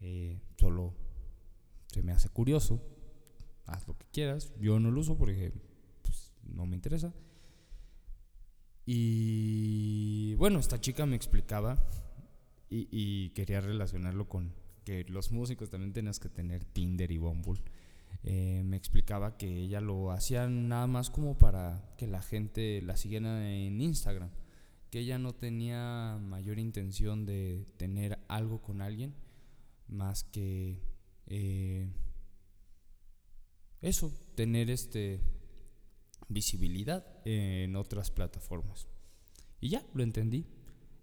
Eh, 0.00 0.40
solo 0.58 0.94
se 1.86 2.02
me 2.02 2.12
hace 2.12 2.28
curioso, 2.28 2.82
haz 3.66 3.86
lo 3.86 3.96
que 3.96 4.06
quieras, 4.12 4.52
yo 4.58 4.78
no 4.80 4.90
lo 4.90 5.00
uso 5.00 5.16
porque 5.16 5.52
pues, 6.02 6.32
no 6.44 6.66
me 6.66 6.76
interesa. 6.76 7.12
Y 8.84 10.34
bueno, 10.34 10.60
esta 10.60 10.80
chica 10.80 11.06
me 11.06 11.16
explicaba 11.16 11.76
y, 12.70 13.30
quería 13.30 13.60
relacionarlo 13.60 14.28
con 14.28 14.52
que 14.84 15.04
los 15.08 15.32
músicos 15.32 15.70
también 15.70 15.92
tenías 15.92 16.20
que 16.20 16.28
tener 16.28 16.64
Tinder 16.64 17.10
y 17.10 17.18
Bumble. 17.18 17.60
Eh, 18.22 18.62
me 18.64 18.76
explicaba 18.76 19.36
que 19.36 19.62
ella 19.62 19.80
lo 19.80 20.12
hacía 20.12 20.48
nada 20.48 20.86
más 20.86 21.10
como 21.10 21.36
para 21.36 21.94
que 21.96 22.06
la 22.06 22.22
gente 22.22 22.80
la 22.82 22.96
siguiera 22.96 23.50
en 23.52 23.80
Instagram, 23.80 24.30
que 24.90 25.00
ella 25.00 25.18
no 25.18 25.34
tenía 25.34 26.18
mayor 26.20 26.58
intención 26.58 27.26
de 27.26 27.66
tener 27.76 28.18
algo 28.28 28.62
con 28.62 28.80
alguien 28.80 29.14
más 29.88 30.24
que 30.24 30.80
eh, 31.26 31.88
eso, 33.80 34.12
tener 34.34 34.70
este 34.70 35.20
visibilidad 36.28 37.06
en 37.24 37.76
otras 37.76 38.10
plataformas. 38.10 38.88
Y 39.60 39.70
ya, 39.70 39.84
lo 39.94 40.02
entendí. 40.02 40.46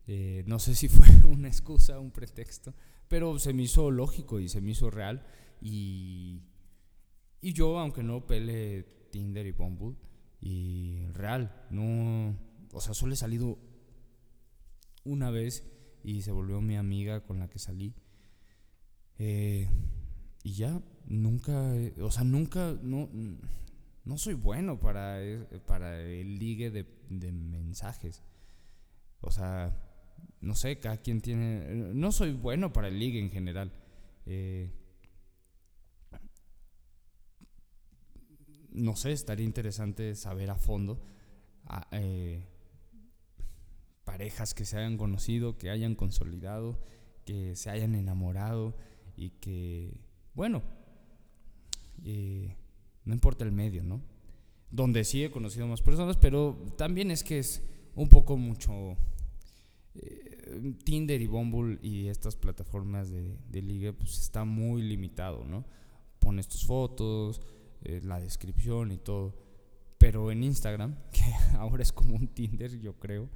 Eh, 0.07 0.43
no 0.47 0.59
sé 0.59 0.75
si 0.75 0.87
fue 0.89 1.07
una 1.25 1.47
excusa, 1.47 1.99
un 1.99 2.11
pretexto, 2.11 2.73
pero 3.07 3.39
se 3.39 3.53
me 3.53 3.63
hizo 3.63 3.89
lógico 3.91 4.39
y 4.39 4.49
se 4.49 4.61
me 4.61 4.71
hizo 4.71 4.89
real 4.89 5.25
y 5.61 6.41
y 7.43 7.51
yo, 7.51 7.77
aunque 7.77 8.03
no 8.03 8.25
pele 8.25 8.83
Tinder 9.11 9.45
y 9.45 9.51
Bumble, 9.51 9.97
y 10.39 11.07
real, 11.11 11.67
no, 11.69 12.39
o 12.71 12.79
sea, 12.79 12.93
solo 12.93 13.13
he 13.13 13.17
salido 13.17 13.59
una 15.03 15.29
vez 15.29 15.69
y 16.05 16.21
se 16.21 16.31
volvió 16.31 16.61
mi 16.61 16.77
amiga 16.77 17.25
con 17.25 17.39
la 17.39 17.49
que 17.49 17.59
salí. 17.59 17.93
Eh, 19.19 19.69
y 20.41 20.53
ya, 20.53 20.81
nunca, 21.05 21.73
o 22.01 22.11
sea, 22.11 22.23
nunca, 22.23 22.77
no, 22.81 23.09
no 24.05 24.17
soy 24.17 24.33
bueno 24.33 24.79
para, 24.79 25.19
para 25.65 26.01
el 26.01 26.39
ligue 26.39 26.71
de, 26.71 26.85
de 27.09 27.31
mensajes. 27.31 28.23
O 29.21 29.31
sea, 29.31 29.75
no 30.41 30.55
sé, 30.55 30.79
cada 30.79 30.97
quien 30.97 31.21
tiene, 31.21 31.93
no 31.93 32.11
soy 32.11 32.33
bueno 32.33 32.73
para 32.73 32.89
el 32.89 32.99
ligue 32.99 33.19
en 33.19 33.31
general. 33.31 33.71
Eh, 34.25 34.71
no 38.71 38.95
sé, 38.95 39.11
estaría 39.11 39.45
interesante 39.45 40.15
saber 40.15 40.49
a 40.49 40.55
fondo 40.55 41.01
eh, 41.91 42.45
parejas 44.03 44.53
que 44.53 44.65
se 44.65 44.77
hayan 44.77 44.97
conocido, 44.97 45.57
que 45.57 45.69
hayan 45.69 45.95
consolidado, 45.95 46.79
que 47.25 47.55
se 47.55 47.69
hayan 47.69 47.95
enamorado 47.95 48.75
y 49.15 49.29
que, 49.31 50.01
bueno, 50.33 50.61
eh, 52.03 52.55
no 53.05 53.13
importa 53.13 53.43
el 53.43 53.51
medio, 53.51 53.83
¿no? 53.83 54.01
Donde 54.71 55.03
sí 55.03 55.23
he 55.23 55.31
conocido 55.31 55.67
más 55.67 55.81
personas, 55.81 56.17
pero 56.17 56.57
también 56.77 57.11
es 57.11 57.23
que 57.23 57.39
es 57.39 57.61
un 57.95 58.09
poco 58.09 58.37
mucho... 58.37 58.97
Eh, 59.95 60.29
Tinder 60.83 61.21
y 61.21 61.27
Bumble 61.27 61.79
y 61.81 62.07
estas 62.07 62.35
plataformas 62.35 63.09
de, 63.09 63.37
de 63.49 63.61
ligue, 63.61 63.93
pues 63.93 64.19
está 64.19 64.43
muy 64.43 64.81
limitado, 64.81 65.45
¿no? 65.45 65.65
Pones 66.19 66.47
tus 66.47 66.65
fotos, 66.65 67.41
eh, 67.81 68.01
la 68.03 68.19
descripción 68.19 68.91
y 68.91 68.97
todo. 68.97 69.35
Pero 69.97 70.31
en 70.31 70.43
Instagram, 70.43 70.95
que 71.11 71.21
ahora 71.57 71.81
es 71.81 71.91
como 71.91 72.15
un 72.15 72.27
Tinder, 72.27 72.79
yo 72.79 72.99
creo, 72.99 73.29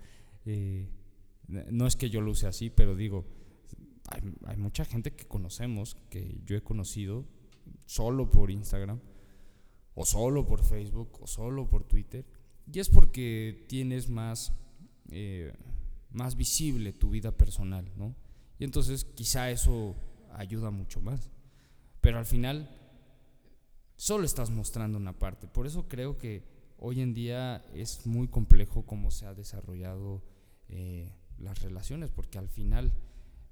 no 1.47 1.87
es 1.87 1.95
que 1.95 2.09
yo 2.09 2.21
lo 2.21 2.31
use 2.31 2.47
así, 2.47 2.69
pero 2.69 2.95
digo, 2.95 3.25
hay, 4.45 4.57
mucha 4.57 4.85
gente 4.85 5.11
que 5.11 5.25
conocemos, 5.25 5.97
que 6.09 6.39
yo 6.45 6.55
he 6.55 6.61
conocido 6.61 7.25
solo 7.87 8.29
por 8.29 8.51
Instagram, 8.51 8.99
o 9.95 10.05
solo 10.05 10.45
por 10.45 10.63
Facebook, 10.63 11.17
o 11.19 11.25
solo 11.25 11.67
por 11.67 11.85
Twitter, 11.85 12.23
y 12.71 12.79
es 12.79 12.89
porque 12.89 13.65
tienes 13.67 14.09
más, 14.09 14.53
eh, 15.09 15.51
más 16.11 16.35
visible 16.35 16.93
tu 16.93 17.09
vida 17.09 17.31
personal, 17.31 17.91
¿no? 17.95 18.15
Y 18.59 18.65
entonces 18.65 19.05
quizá 19.05 19.49
eso 19.49 19.95
ayuda 20.33 20.69
mucho 20.69 21.01
más. 21.01 21.31
Pero 22.01 22.19
al 22.19 22.25
final 22.25 22.69
solo 23.95 24.25
estás 24.25 24.49
mostrando 24.49 24.97
una 24.97 25.17
parte. 25.17 25.47
Por 25.47 25.65
eso 25.65 25.87
creo 25.87 26.17
que 26.17 26.43
hoy 26.77 27.01
en 27.01 27.13
día 27.13 27.65
es 27.73 28.05
muy 28.05 28.27
complejo 28.27 28.85
cómo 28.85 29.11
se 29.11 29.25
ha 29.25 29.33
desarrollado 29.33 30.23
eh, 30.69 31.11
las 31.37 31.61
relaciones, 31.61 32.11
porque 32.11 32.37
al 32.37 32.49
final 32.49 32.93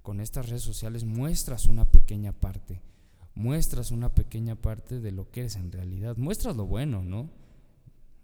con 0.01 0.19
estas 0.19 0.49
redes 0.49 0.61
sociales 0.61 1.03
muestras 1.03 1.65
una 1.65 1.89
pequeña 1.89 2.31
parte, 2.31 2.81
muestras 3.35 3.91
una 3.91 4.13
pequeña 4.13 4.55
parte 4.55 4.99
de 4.99 5.11
lo 5.11 5.29
que 5.29 5.41
eres 5.41 5.57
en 5.57 5.71
realidad, 5.71 6.17
muestras 6.17 6.55
lo 6.55 6.65
bueno, 6.65 7.03
¿no? 7.03 7.29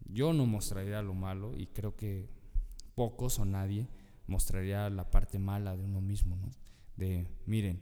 Yo 0.06 0.34
no 0.34 0.46
mostraría 0.46 1.02
lo 1.02 1.14
malo 1.14 1.58
y 1.58 1.68
creo 1.68 1.96
que 1.96 2.30
pocos 2.96 3.40
o 3.40 3.46
nadie 3.46 3.88
mostraría 4.28 4.90
la 4.90 5.10
parte 5.10 5.40
mala 5.40 5.76
de 5.76 5.84
uno 5.84 6.02
mismo, 6.02 6.36
¿no? 6.36 6.50
De, 6.96 7.28
miren, 7.46 7.82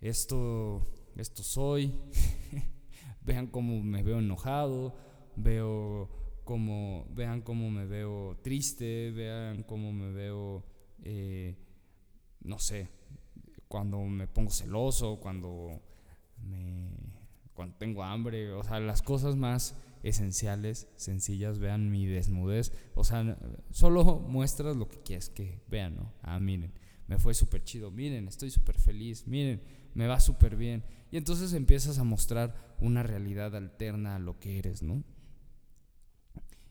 esto, 0.00 0.86
esto 1.16 1.42
soy, 1.42 1.92
vean 3.22 3.48
cómo 3.48 3.82
me 3.82 4.02
veo 4.02 4.18
enojado, 4.18 4.94
veo 5.36 6.08
cómo, 6.44 7.06
vean 7.10 7.42
cómo 7.42 7.70
me 7.70 7.86
veo 7.86 8.38
triste, 8.42 9.10
vean 9.10 9.64
cómo 9.64 9.92
me 9.92 10.12
veo, 10.12 10.64
eh, 11.02 11.56
no 12.40 12.58
sé, 12.58 12.88
cuando 13.68 14.00
me 14.02 14.28
pongo 14.28 14.50
celoso, 14.50 15.18
cuando, 15.18 15.82
me, 16.42 16.90
cuando 17.54 17.76
tengo 17.76 18.04
hambre, 18.04 18.52
o 18.52 18.62
sea, 18.62 18.80
las 18.80 19.02
cosas 19.02 19.36
más 19.36 19.76
esenciales, 20.02 20.88
sencillas, 20.96 21.58
vean 21.58 21.90
mi 21.90 22.06
desnudez, 22.06 22.72
o 22.94 23.02
sea, 23.02 23.38
solo 23.70 24.20
muestras 24.20 24.76
lo 24.76 24.88
que 24.88 25.02
quieres 25.02 25.30
que 25.30 25.62
vean, 25.68 25.96
¿no? 25.96 26.12
Ah, 26.22 26.38
miren, 26.38 26.72
me 27.08 27.18
fue 27.18 27.34
súper 27.34 27.64
chido, 27.64 27.90
miren, 27.90 28.28
estoy 28.28 28.50
súper 28.50 28.78
feliz, 28.78 29.26
miren, 29.26 29.62
me 29.94 30.06
va 30.06 30.20
súper 30.20 30.56
bien. 30.56 30.84
Y 31.10 31.16
entonces 31.16 31.52
empiezas 31.52 31.98
a 31.98 32.04
mostrar 32.04 32.76
una 32.78 33.02
realidad 33.02 33.54
alterna 33.56 34.16
a 34.16 34.18
lo 34.18 34.38
que 34.38 34.58
eres, 34.58 34.82
¿no? 34.82 35.02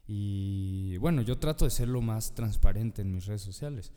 Y 0.07 0.97
bueno, 0.97 1.21
yo 1.21 1.39
trato 1.39 1.65
de 1.65 1.71
ser 1.71 1.87
lo 1.87 2.01
más 2.01 2.35
transparente 2.35 3.01
en 3.01 3.11
mis 3.11 3.25
redes 3.25 3.41
sociales. 3.41 3.91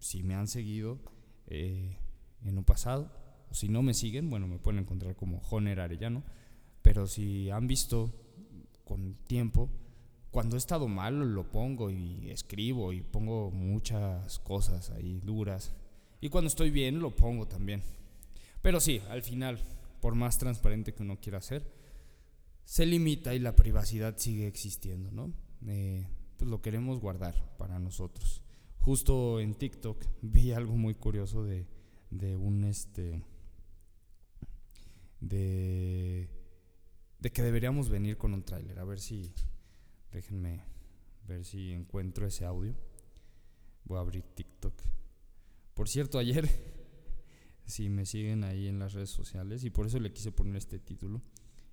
Si 0.00 0.22
me 0.22 0.34
han 0.34 0.48
seguido 0.48 0.98
eh, 1.46 1.98
en 2.42 2.58
un 2.58 2.64
pasado, 2.64 3.12
si 3.50 3.68
no 3.68 3.82
me 3.82 3.94
siguen, 3.94 4.30
bueno, 4.30 4.46
me 4.46 4.58
pueden 4.58 4.80
encontrar 4.80 5.16
como 5.16 5.40
Joner 5.40 5.80
Arellano. 5.80 6.22
Pero 6.82 7.06
si 7.06 7.50
han 7.50 7.66
visto 7.66 8.12
con 8.84 9.14
tiempo, 9.26 9.68
cuando 10.30 10.56
he 10.56 10.58
estado 10.58 10.88
mal 10.88 11.34
lo 11.34 11.50
pongo 11.50 11.90
y 11.90 12.30
escribo 12.30 12.92
y 12.92 13.02
pongo 13.02 13.50
muchas 13.50 14.38
cosas 14.40 14.90
ahí 14.90 15.20
duras. 15.20 15.72
Y 16.20 16.28
cuando 16.28 16.48
estoy 16.48 16.70
bien 16.70 17.00
lo 17.00 17.14
pongo 17.14 17.46
también. 17.46 17.82
Pero 18.62 18.80
sí, 18.80 19.00
al 19.10 19.22
final, 19.22 19.58
por 20.00 20.14
más 20.14 20.38
transparente 20.38 20.94
que 20.94 21.02
uno 21.02 21.18
quiera 21.20 21.40
ser, 21.40 21.64
se 22.64 22.86
limita 22.86 23.34
y 23.34 23.38
la 23.38 23.56
privacidad 23.56 24.16
sigue 24.18 24.46
existiendo, 24.46 25.10
¿no? 25.10 25.32
Eh, 25.66 26.06
pues 26.36 26.48
lo 26.48 26.62
queremos 26.62 27.00
guardar 27.00 27.34
para 27.58 27.78
nosotros. 27.78 28.42
Justo 28.78 29.40
en 29.40 29.54
TikTok 29.54 30.04
vi 30.22 30.52
algo 30.52 30.76
muy 30.76 30.94
curioso 30.94 31.42
de, 31.42 31.66
de 32.10 32.36
un 32.36 32.64
este 32.64 33.22
de 35.20 36.28
que 37.32 37.42
deberíamos 37.42 37.88
venir 37.88 38.16
con 38.16 38.34
un 38.34 38.42
tráiler. 38.42 38.78
A 38.78 38.84
ver 38.84 39.00
si 39.00 39.32
déjenme 40.12 40.64
ver 41.26 41.44
si 41.44 41.72
encuentro 41.72 42.26
ese 42.26 42.44
audio. 42.44 42.74
Voy 43.84 43.98
a 43.98 44.00
abrir 44.00 44.24
TikTok. 44.34 44.74
Por 45.74 45.88
cierto, 45.88 46.18
ayer 46.18 46.48
si 47.64 47.88
me 47.88 48.06
siguen 48.06 48.44
ahí 48.44 48.66
en 48.66 48.78
las 48.78 48.92
redes 48.92 49.10
sociales 49.10 49.64
y 49.64 49.70
por 49.70 49.86
eso 49.86 49.98
le 50.00 50.12
quise 50.12 50.32
poner 50.32 50.56
este 50.56 50.78
título 50.78 51.22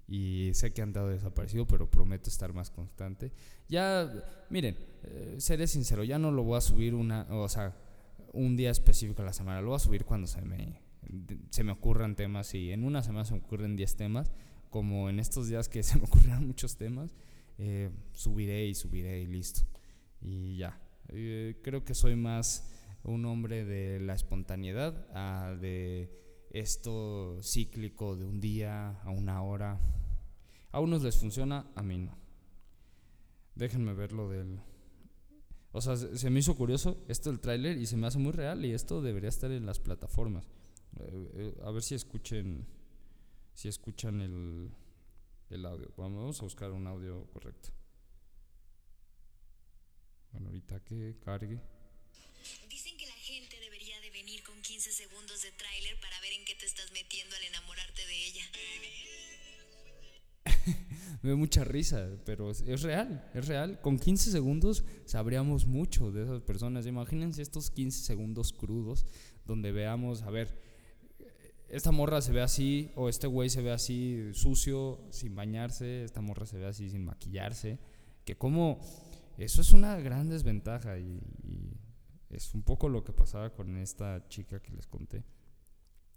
y 0.07 0.51
sé 0.53 0.71
que 0.71 0.81
han 0.81 0.93
dado 0.93 1.09
desaparecido, 1.09 1.67
pero 1.67 1.89
prometo 1.89 2.29
estar 2.29 2.53
más 2.53 2.71
constante. 2.71 3.33
Ya, 3.67 4.09
miren, 4.49 4.77
eh, 5.03 5.35
seré 5.39 5.67
sincero, 5.67 6.03
ya 6.03 6.17
no 6.17 6.31
lo 6.31 6.43
voy 6.43 6.57
a 6.57 6.61
subir 6.61 6.95
una, 6.95 7.27
o 7.29 7.49
sea, 7.49 7.75
un 8.31 8.55
día 8.55 8.71
específico 8.71 9.21
a 9.21 9.25
la 9.25 9.33
semana, 9.33 9.59
lo 9.61 9.69
voy 9.69 9.75
a 9.75 9.79
subir 9.79 10.05
cuando 10.05 10.27
se 10.27 10.41
me, 10.41 10.81
se 11.49 11.63
me 11.63 11.71
ocurran 11.71 12.15
temas 12.15 12.53
y 12.53 12.71
en 12.71 12.83
una 12.83 13.03
semana 13.03 13.25
se 13.25 13.33
me 13.33 13.39
ocurren 13.39 13.75
10 13.75 13.95
temas, 13.95 14.31
como 14.69 15.09
en 15.09 15.19
estos 15.19 15.47
días 15.47 15.69
que 15.69 15.83
se 15.83 15.97
me 15.97 16.05
ocurrieron 16.05 16.47
muchos 16.47 16.77
temas, 16.77 17.13
eh, 17.57 17.89
subiré 18.11 18.67
y 18.67 18.75
subiré 18.75 19.21
y 19.21 19.27
listo. 19.27 19.61
Y 20.21 20.57
ya, 20.57 20.79
eh, 21.09 21.59
creo 21.63 21.85
que 21.85 21.93
soy 21.93 22.15
más 22.15 22.69
un 23.03 23.25
hombre 23.25 23.63
de 23.63 23.99
la 23.99 24.13
espontaneidad, 24.13 25.07
a 25.13 25.55
de 25.55 26.11
esto 26.51 27.39
cíclico 27.41 28.15
de 28.15 28.25
un 28.25 28.39
día 28.39 28.99
a 29.03 29.11
una 29.11 29.41
hora. 29.43 29.79
A 30.71 30.79
unos 30.79 31.03
les 31.03 31.17
funciona, 31.17 31.65
a 31.75 31.83
mí 31.83 31.97
no. 31.97 32.17
Déjenme 33.55 33.93
ver 33.93 34.11
lo 34.11 34.29
del... 34.29 34.59
O 35.71 35.81
sea, 35.81 35.95
se 35.95 36.29
me 36.29 36.39
hizo 36.39 36.55
curioso 36.55 37.03
esto 37.07 37.29
del 37.29 37.39
tráiler 37.39 37.77
y 37.77 37.85
se 37.85 37.97
me 37.97 38.07
hace 38.07 38.17
muy 38.17 38.31
real 38.31 38.65
y 38.65 38.71
esto 38.71 39.01
debería 39.01 39.29
estar 39.29 39.51
en 39.51 39.65
las 39.65 39.79
plataformas. 39.79 40.47
Eh, 40.99 41.31
eh, 41.35 41.61
a 41.63 41.71
ver 41.71 41.83
si 41.83 41.95
escuchen, 41.95 42.65
si 43.53 43.67
escuchan 43.67 44.21
el, 44.21 44.71
el 45.49 45.65
audio. 45.65 45.91
Vamos 45.97 46.39
a 46.39 46.43
buscar 46.43 46.71
un 46.71 46.87
audio 46.87 47.25
correcto. 47.31 47.69
Bueno, 50.31 50.47
ahorita 50.47 50.83
que 50.83 51.17
cargue. 51.23 51.59
15 54.77 54.91
segundos 54.91 55.41
de 55.41 55.51
tráiler 55.53 55.99
para 56.01 56.19
ver 56.19 56.33
en 56.33 56.45
qué 56.45 56.53
te 56.53 56.65
estás 56.65 56.91
metiendo 56.91 57.35
al 57.35 57.43
enamorarte 57.45 58.01
de 58.05 58.27
ella. 58.27 58.43
Me 61.23 61.29
da 61.29 61.35
mucha 61.35 61.63
risa, 61.63 62.09
pero 62.25 62.51
es, 62.51 62.81
real, 62.83 63.31
es 63.33 63.47
real. 63.47 63.81
Con 63.81 63.97
15 63.97 64.29
segundos 64.29 64.83
sabríamos 65.05 65.65
mucho 65.65 66.11
de 66.11 66.23
esas 66.23 66.41
personas. 66.41 66.85
Imagínense 66.85 67.41
estos 67.41 67.71
15 67.71 68.05
segundos 68.05 68.51
crudos 68.51 69.07
donde 69.45 69.71
veamos, 69.71 70.21
a 70.21 70.29
ver, 70.29 70.61
esta 71.69 71.91
morra 71.91 72.21
se 72.21 72.31
ve 72.31 72.41
así 72.41 72.91
o 72.95 73.09
este 73.09 73.27
güey 73.27 73.49
se 73.49 73.61
ve 73.61 73.71
así 73.71 74.29
sucio, 74.33 75.01
sin 75.09 75.35
bañarse, 75.35 76.03
esta 76.03 76.21
morra 76.21 76.45
se 76.45 76.57
ve 76.57 76.65
así 76.65 76.89
sin 76.89 77.03
maquillarse, 77.03 77.79
que 78.25 78.37
como 78.37 78.79
eso 79.37 79.61
es 79.61 79.71
una 79.71 79.97
gran 79.97 80.29
desventaja 80.29 80.97
y 80.97 81.21
es 82.29 82.53
un 82.53 82.63
poco 82.63 82.89
lo 82.89 83.03
que 83.03 83.13
pasaba 83.13 83.53
con 83.53 83.77
esta 83.77 84.27
chica 84.29 84.61
que 84.61 84.71
les 84.71 84.87
conté. 84.87 85.23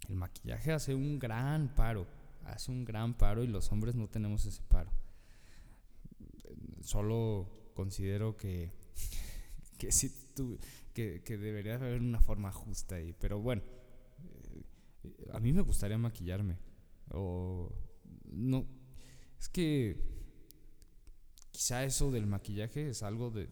El 0.07 0.15
maquillaje 0.15 0.71
hace 0.71 0.95
un 0.95 1.19
gran 1.19 1.75
paro, 1.75 2.07
hace 2.45 2.71
un 2.71 2.85
gran 2.85 3.13
paro 3.13 3.43
y 3.43 3.47
los 3.47 3.71
hombres 3.71 3.95
no 3.95 4.07
tenemos 4.07 4.45
ese 4.45 4.63
paro. 4.63 4.91
Solo 6.81 7.71
considero 7.75 8.37
que, 8.37 8.71
que, 9.77 9.91
sí, 9.91 10.11
que, 10.93 11.21
que 11.23 11.37
debería 11.37 11.75
haber 11.75 12.01
una 12.01 12.21
forma 12.21 12.51
justa 12.51 12.95
ahí. 12.95 13.13
Pero 13.19 13.39
bueno, 13.39 13.61
a 15.31 15.39
mí 15.39 15.53
me 15.53 15.61
gustaría 15.61 15.97
maquillarme. 15.97 16.57
O 17.11 17.73
no, 18.31 18.65
es 19.39 19.49
que 19.49 20.01
quizá 21.51 21.83
eso 21.83 22.11
del 22.11 22.27
maquillaje 22.27 22.89
es 22.89 23.03
algo 23.03 23.29
de 23.29 23.49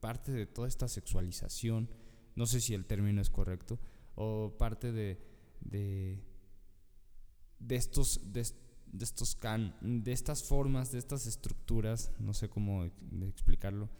parte 0.00 0.32
de 0.32 0.46
toda 0.46 0.68
esta 0.68 0.88
sexualización 0.88 1.88
no 2.34 2.46
sé 2.46 2.60
si 2.60 2.74
el 2.74 2.86
término 2.86 3.20
es 3.20 3.30
correcto, 3.30 3.78
o 4.14 4.56
parte 4.58 4.92
de, 4.92 5.18
de, 5.60 6.22
estos, 7.68 8.32
de, 8.32 8.40
estos 9.00 9.36
can, 9.36 9.76
de 9.80 10.12
estas 10.12 10.44
formas, 10.44 10.92
de 10.92 10.98
estas 10.98 11.26
estructuras, 11.26 12.12
no 12.18 12.34
sé 12.34 12.48
cómo 12.48 12.84
explicarlo, 12.84 13.90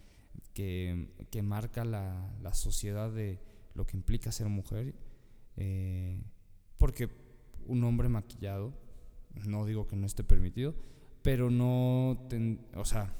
que, 0.54 1.08
marca 1.42 1.84
la, 1.84 2.34
la, 2.40 2.54
sociedad 2.54 3.10
de 3.10 3.40
lo 3.74 3.86
que 3.86 3.96
implica 3.96 4.32
ser 4.32 4.48
mujer, 4.48 4.94
eh, 5.56 6.22
porque 6.82 7.08
un 7.66 7.84
hombre 7.84 8.08
maquillado, 8.08 8.74
no 9.46 9.64
digo 9.64 9.86
que 9.86 9.94
no 9.94 10.04
esté 10.04 10.24
permitido, 10.24 10.74
pero 11.22 11.48
no, 11.48 12.26
o 12.74 12.84
sea, 12.84 13.14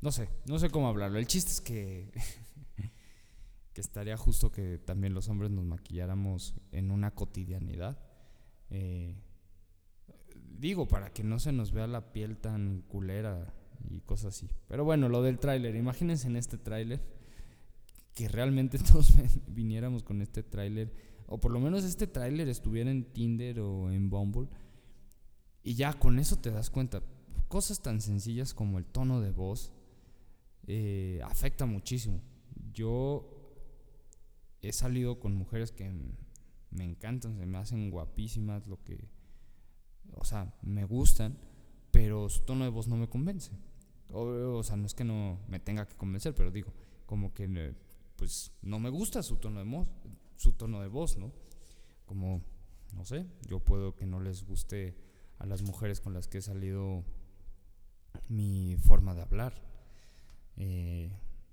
no 0.00 0.12
sé, 0.12 0.28
no 0.46 0.56
sé 0.60 0.70
cómo 0.70 0.86
hablarlo. 0.86 1.18
El 1.18 1.26
chiste 1.26 1.50
es 1.50 1.60
que 1.60 2.12
que 3.72 3.80
estaría 3.80 4.16
justo 4.16 4.52
que 4.52 4.78
también 4.78 5.14
los 5.14 5.28
hombres 5.28 5.50
nos 5.50 5.64
maquilláramos 5.64 6.54
en 6.70 6.92
una 6.92 7.10
cotidianidad. 7.10 7.98
Eh, 8.70 9.16
digo, 10.56 10.86
para 10.86 11.12
que 11.12 11.24
no 11.24 11.40
se 11.40 11.50
nos 11.50 11.72
vea 11.72 11.88
la 11.88 12.12
piel 12.12 12.36
tan 12.38 12.82
culera 12.82 13.52
y 13.88 14.00
cosas 14.02 14.36
así. 14.36 14.48
Pero 14.68 14.84
bueno, 14.84 15.08
lo 15.08 15.24
del 15.24 15.40
tráiler, 15.40 15.74
imagínense 15.74 16.28
en 16.28 16.36
este 16.36 16.56
tráiler 16.56 17.00
que 18.14 18.28
realmente 18.28 18.78
todos 18.92 19.14
viniéramos 19.48 20.02
con 20.02 20.22
este 20.22 20.42
tráiler, 20.42 20.92
o 21.26 21.38
por 21.38 21.52
lo 21.52 21.60
menos 21.60 21.84
este 21.84 22.06
tráiler 22.06 22.48
estuviera 22.48 22.90
en 22.90 23.04
Tinder 23.04 23.60
o 23.60 23.90
en 23.90 24.10
Bumble, 24.10 24.48
y 25.62 25.74
ya 25.74 25.92
con 25.92 26.18
eso 26.18 26.36
te 26.36 26.50
das 26.50 26.70
cuenta, 26.70 27.02
cosas 27.48 27.82
tan 27.82 28.00
sencillas 28.00 28.54
como 28.54 28.78
el 28.78 28.86
tono 28.86 29.20
de 29.20 29.30
voz 29.30 29.72
eh, 30.66 31.20
afecta 31.24 31.66
muchísimo. 31.66 32.20
Yo 32.72 33.28
he 34.62 34.72
salido 34.72 35.18
con 35.18 35.34
mujeres 35.34 35.72
que 35.72 35.90
me 36.70 36.84
encantan, 36.84 37.36
se 37.36 37.46
me 37.46 37.58
hacen 37.58 37.90
guapísimas, 37.90 38.66
lo 38.66 38.82
que, 38.84 39.08
o 40.14 40.24
sea, 40.24 40.54
me 40.62 40.84
gustan, 40.84 41.38
pero 41.90 42.28
su 42.28 42.42
tono 42.42 42.64
de 42.64 42.70
voz 42.70 42.88
no 42.88 42.96
me 42.96 43.08
convence. 43.08 43.52
O, 44.12 44.62
sea, 44.62 44.76
no 44.76 44.86
es 44.86 44.94
que 44.94 45.04
no 45.04 45.38
me 45.48 45.60
tenga 45.60 45.86
que 45.86 45.96
convencer, 45.96 46.34
pero 46.34 46.50
digo, 46.50 46.72
como 47.06 47.32
que, 47.32 47.74
pues, 48.20 48.52
no 48.60 48.78
me 48.78 48.90
gusta 48.90 49.22
su 49.22 49.36
tono 49.36 49.60
de 49.60 49.64
voz, 49.64 49.88
su 50.36 50.52
tono 50.52 50.82
de 50.82 50.88
voz, 50.88 51.16
¿no? 51.16 51.32
Como, 52.04 52.42
no 52.92 53.06
sé, 53.06 53.24
yo 53.48 53.60
puedo 53.60 53.96
que 53.96 54.04
no 54.04 54.20
les 54.20 54.44
guste 54.44 54.94
a 55.38 55.46
las 55.46 55.62
mujeres 55.62 56.02
con 56.02 56.12
las 56.12 56.28
que 56.28 56.36
he 56.36 56.42
salido 56.42 57.02
mi 58.28 58.76
forma 58.76 59.14
de 59.14 59.22
hablar. 59.22 59.54
Eh, 60.58 61.10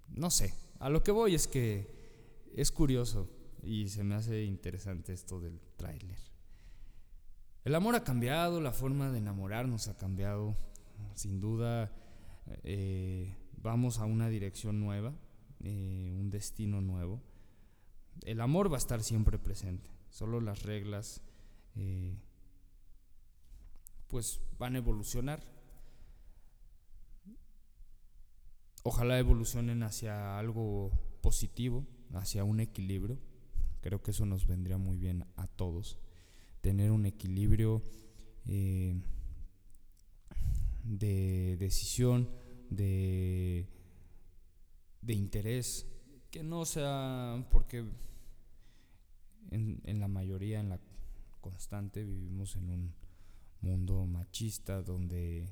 no 0.09 0.29
sé, 0.29 0.53
a 0.79 0.89
lo 0.89 1.03
que 1.03 1.11
voy 1.11 1.35
es 1.35 1.47
que 1.47 2.49
es 2.53 2.69
curioso 2.73 3.29
y 3.63 3.87
se 3.87 4.03
me 4.03 4.15
hace 4.15 4.43
interesante 4.43 5.13
esto 5.13 5.39
del 5.39 5.61
tráiler. 5.77 6.19
El 7.63 7.75
amor 7.75 7.95
ha 7.95 8.03
cambiado, 8.03 8.59
la 8.59 8.73
forma 8.73 9.09
de 9.09 9.19
enamorarnos 9.19 9.87
ha 9.87 9.95
cambiado. 9.95 10.57
Sin 11.15 11.39
duda, 11.39 11.93
eh, 12.63 13.33
vamos 13.55 13.99
a 13.99 14.05
una 14.05 14.27
dirección 14.27 14.81
nueva, 14.81 15.13
eh, 15.63 16.13
un 16.17 16.29
destino 16.29 16.81
nuevo. 16.81 17.21
El 18.25 18.41
amor 18.41 18.71
va 18.71 18.75
a 18.75 18.79
estar 18.79 19.03
siempre 19.03 19.37
presente, 19.37 19.89
solo 20.09 20.41
las 20.41 20.63
reglas 20.63 21.21
eh, 21.75 22.17
pues 24.07 24.41
van 24.57 24.75
a 24.75 24.79
evolucionar. 24.79 25.43
Ojalá 28.83 29.19
evolucionen 29.19 29.83
hacia 29.83 30.39
algo 30.39 30.91
positivo 31.21 31.85
hacia 32.13 32.43
un 32.43 32.59
equilibrio. 32.59 33.17
Creo 33.81 34.01
que 34.01 34.11
eso 34.11 34.25
nos 34.25 34.47
vendría 34.47 34.77
muy 34.77 34.97
bien 34.97 35.25
a 35.35 35.47
todos. 35.47 35.99
Tener 36.61 36.91
un 36.91 37.05
equilibrio 37.05 37.81
eh, 38.45 38.99
de 40.83 41.57
decisión, 41.57 42.29
de 42.69 43.67
de 45.07 45.13
interés, 45.13 45.87
que 46.29 46.43
no 46.43 46.65
sea 46.65 47.47
porque 47.49 47.85
en, 49.51 49.99
la 50.01 50.09
mayoría, 50.09 50.59
en 50.59 50.67
la 50.67 50.81
constante, 51.39 52.03
vivimos 52.03 52.57
en 52.57 52.69
un 52.69 52.93
mundo 53.61 54.05
machista 54.05 54.81
donde 54.81 55.47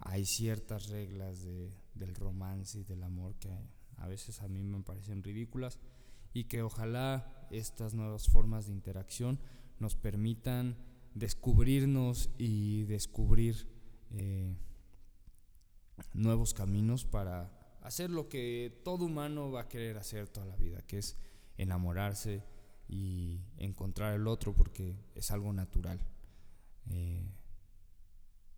hay 0.00 0.24
ciertas 0.24 0.88
reglas 0.88 1.42
de, 1.44 1.70
del 1.94 2.14
romance 2.14 2.78
y 2.78 2.84
del 2.84 3.02
amor 3.02 3.34
que 3.34 3.50
a 3.98 4.08
veces 4.08 4.40
a 4.40 4.48
mí 4.48 4.62
me 4.62 4.82
parecen 4.82 5.22
ridículas 5.22 5.78
y 6.32 6.44
que 6.44 6.62
ojalá 6.62 7.46
estas 7.50 7.92
nuevas 7.92 8.28
formas 8.28 8.68
de 8.68 8.72
interacción 8.72 9.38
nos 9.80 9.96
permitan 9.96 10.78
descubrirnos 11.14 12.30
y 12.38 12.84
descubrir 12.84 13.68
eh, 14.12 14.56
nuevos 16.14 16.54
caminos 16.54 17.04
para 17.04 17.57
hacer 17.88 18.10
lo 18.10 18.28
que 18.28 18.80
todo 18.84 19.06
humano 19.06 19.50
va 19.50 19.62
a 19.62 19.68
querer 19.68 19.96
hacer 19.96 20.28
toda 20.28 20.46
la 20.46 20.56
vida, 20.56 20.82
que 20.86 20.98
es 20.98 21.16
enamorarse 21.56 22.42
y 22.86 23.40
encontrar 23.56 24.14
el 24.14 24.26
otro 24.26 24.54
porque 24.54 24.94
es 25.14 25.30
algo 25.30 25.52
natural. 25.54 25.98
Eh, 26.90 27.26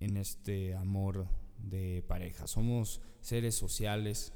en 0.00 0.16
este 0.16 0.74
amor 0.74 1.28
de 1.58 2.02
pareja. 2.08 2.46
Somos 2.46 3.00
seres 3.20 3.54
sociales 3.54 4.32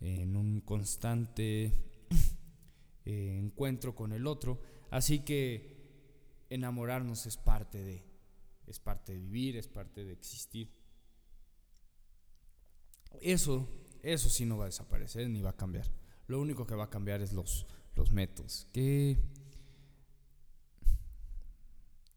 en 0.00 0.36
un 0.36 0.60
constante 0.60 1.72
eh, 3.04 3.38
encuentro 3.42 3.96
con 3.96 4.12
el 4.12 4.26
otro, 4.26 4.60
así 4.90 5.20
que 5.20 5.78
enamorarnos 6.50 7.26
es 7.26 7.36
parte 7.36 7.82
de, 7.82 8.04
es 8.66 8.78
parte 8.78 9.14
de 9.14 9.18
vivir, 9.18 9.56
es 9.56 9.66
parte 9.66 10.04
de 10.04 10.12
existir. 10.12 10.70
Eso, 13.20 13.66
eso 14.02 14.28
sí 14.28 14.44
no 14.44 14.56
va 14.56 14.64
a 14.64 14.68
desaparecer 14.68 15.28
ni 15.28 15.40
va 15.40 15.50
a 15.50 15.56
cambiar. 15.56 15.86
Lo 16.26 16.40
único 16.40 16.66
que 16.66 16.74
va 16.74 16.84
a 16.84 16.90
cambiar 16.90 17.22
es 17.22 17.32
los, 17.32 17.66
los 17.94 18.12
métodos. 18.12 18.66
Qué, 18.72 19.18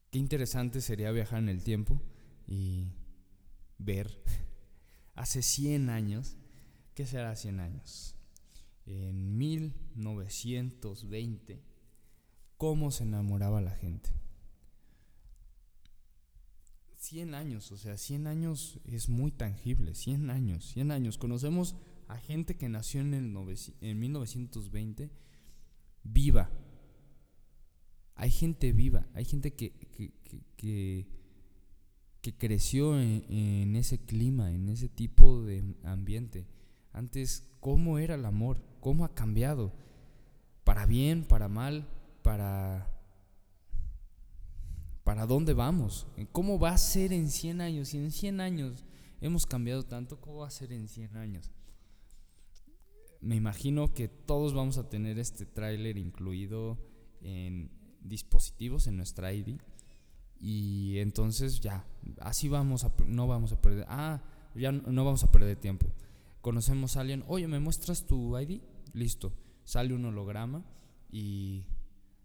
qué 0.09 0.19
interesante 0.19 0.81
sería 0.81 1.11
viajar 1.11 1.39
en 1.39 1.49
el 1.49 1.63
tiempo 1.63 2.01
y 2.47 2.91
ver 3.77 4.23
hace 5.15 5.41
100 5.41 5.89
años, 5.89 6.37
¿qué 6.93 7.05
será 7.05 7.35
100 7.35 7.59
años? 7.59 8.15
En 8.85 9.37
1920, 9.37 11.61
cómo 12.57 12.91
se 12.91 13.03
enamoraba 13.03 13.61
la 13.61 13.71
gente. 13.71 14.09
100 17.01 17.35
años, 17.35 17.71
o 17.71 17.77
sea, 17.77 17.97
100 17.97 18.27
años 18.27 18.79
es 18.85 19.09
muy 19.09 19.31
tangible, 19.31 19.95
100 19.95 20.29
años, 20.29 20.65
100 20.73 20.91
años. 20.91 21.17
Conocemos 21.17 21.75
a 22.07 22.17
gente 22.17 22.55
que 22.57 22.69
nació 22.69 23.01
en, 23.01 23.13
el 23.13 23.57
en 23.81 23.99
1920 23.99 25.11
viva. 26.03 26.49
Hay 28.15 28.29
gente 28.29 28.71
viva, 28.71 29.07
hay 29.13 29.25
gente 29.25 29.53
que, 29.53 29.71
que, 29.91 30.13
que 30.55 31.07
que 32.21 32.37
creció 32.37 32.99
en, 32.99 33.75
ese 33.75 34.05
clima, 34.05 34.51
en 34.51 34.69
ese 34.69 34.87
tipo 34.87 35.41
de 35.41 35.75
ambiente. 35.83 36.45
Antes, 36.93 37.51
¿cómo 37.59 37.97
era 37.97 38.15
el 38.15 38.25
amor? 38.25 38.63
¿Cómo 38.79 39.05
ha 39.05 39.15
cambiado? 39.15 39.73
¿Para 40.63 40.85
bien, 40.85 41.25
para 41.25 41.47
mal? 41.47 41.87
¿Para... 42.21 43.00
¿Para 45.11 45.27
dónde 45.27 45.53
vamos? 45.53 46.07
¿Cómo 46.31 46.57
va 46.57 46.69
a 46.69 46.77
ser 46.77 47.11
en 47.11 47.29
100 47.29 47.59
años? 47.59 47.89
Si 47.89 47.97
en 47.97 48.11
100 48.11 48.39
años 48.39 48.85
hemos 49.19 49.45
cambiado 49.45 49.83
tanto, 49.83 50.21
¿cómo 50.21 50.37
va 50.37 50.47
a 50.47 50.51
ser 50.51 50.71
en 50.71 50.87
100 50.87 51.17
años? 51.17 51.51
Me 53.19 53.35
imagino 53.35 53.93
que 53.93 54.07
todos 54.07 54.53
vamos 54.53 54.77
a 54.77 54.87
tener 54.87 55.19
este 55.19 55.45
tráiler 55.45 55.97
incluido 55.97 56.77
en 57.19 57.71
dispositivos, 57.99 58.87
en 58.87 58.95
nuestra 58.95 59.33
ID 59.33 59.59
y 60.39 60.99
entonces 60.99 61.59
ya, 61.59 61.85
así 62.21 62.47
vamos 62.47 62.85
a, 62.85 62.93
no 63.05 63.27
vamos 63.27 63.51
a 63.51 63.59
perder, 63.59 63.87
ah, 63.89 64.23
ya 64.55 64.71
no, 64.71 65.03
vamos 65.03 65.25
a 65.25 65.31
perder 65.33 65.57
tiempo. 65.57 65.87
Conocemos 66.39 66.95
a 66.95 67.01
alguien, 67.01 67.25
oye, 67.27 67.49
¿me 67.49 67.59
muestras 67.59 68.07
tu 68.07 68.39
ID? 68.39 68.61
Listo, 68.93 69.33
sale 69.65 69.93
un 69.93 70.05
holograma 70.05 70.63
y 71.11 71.65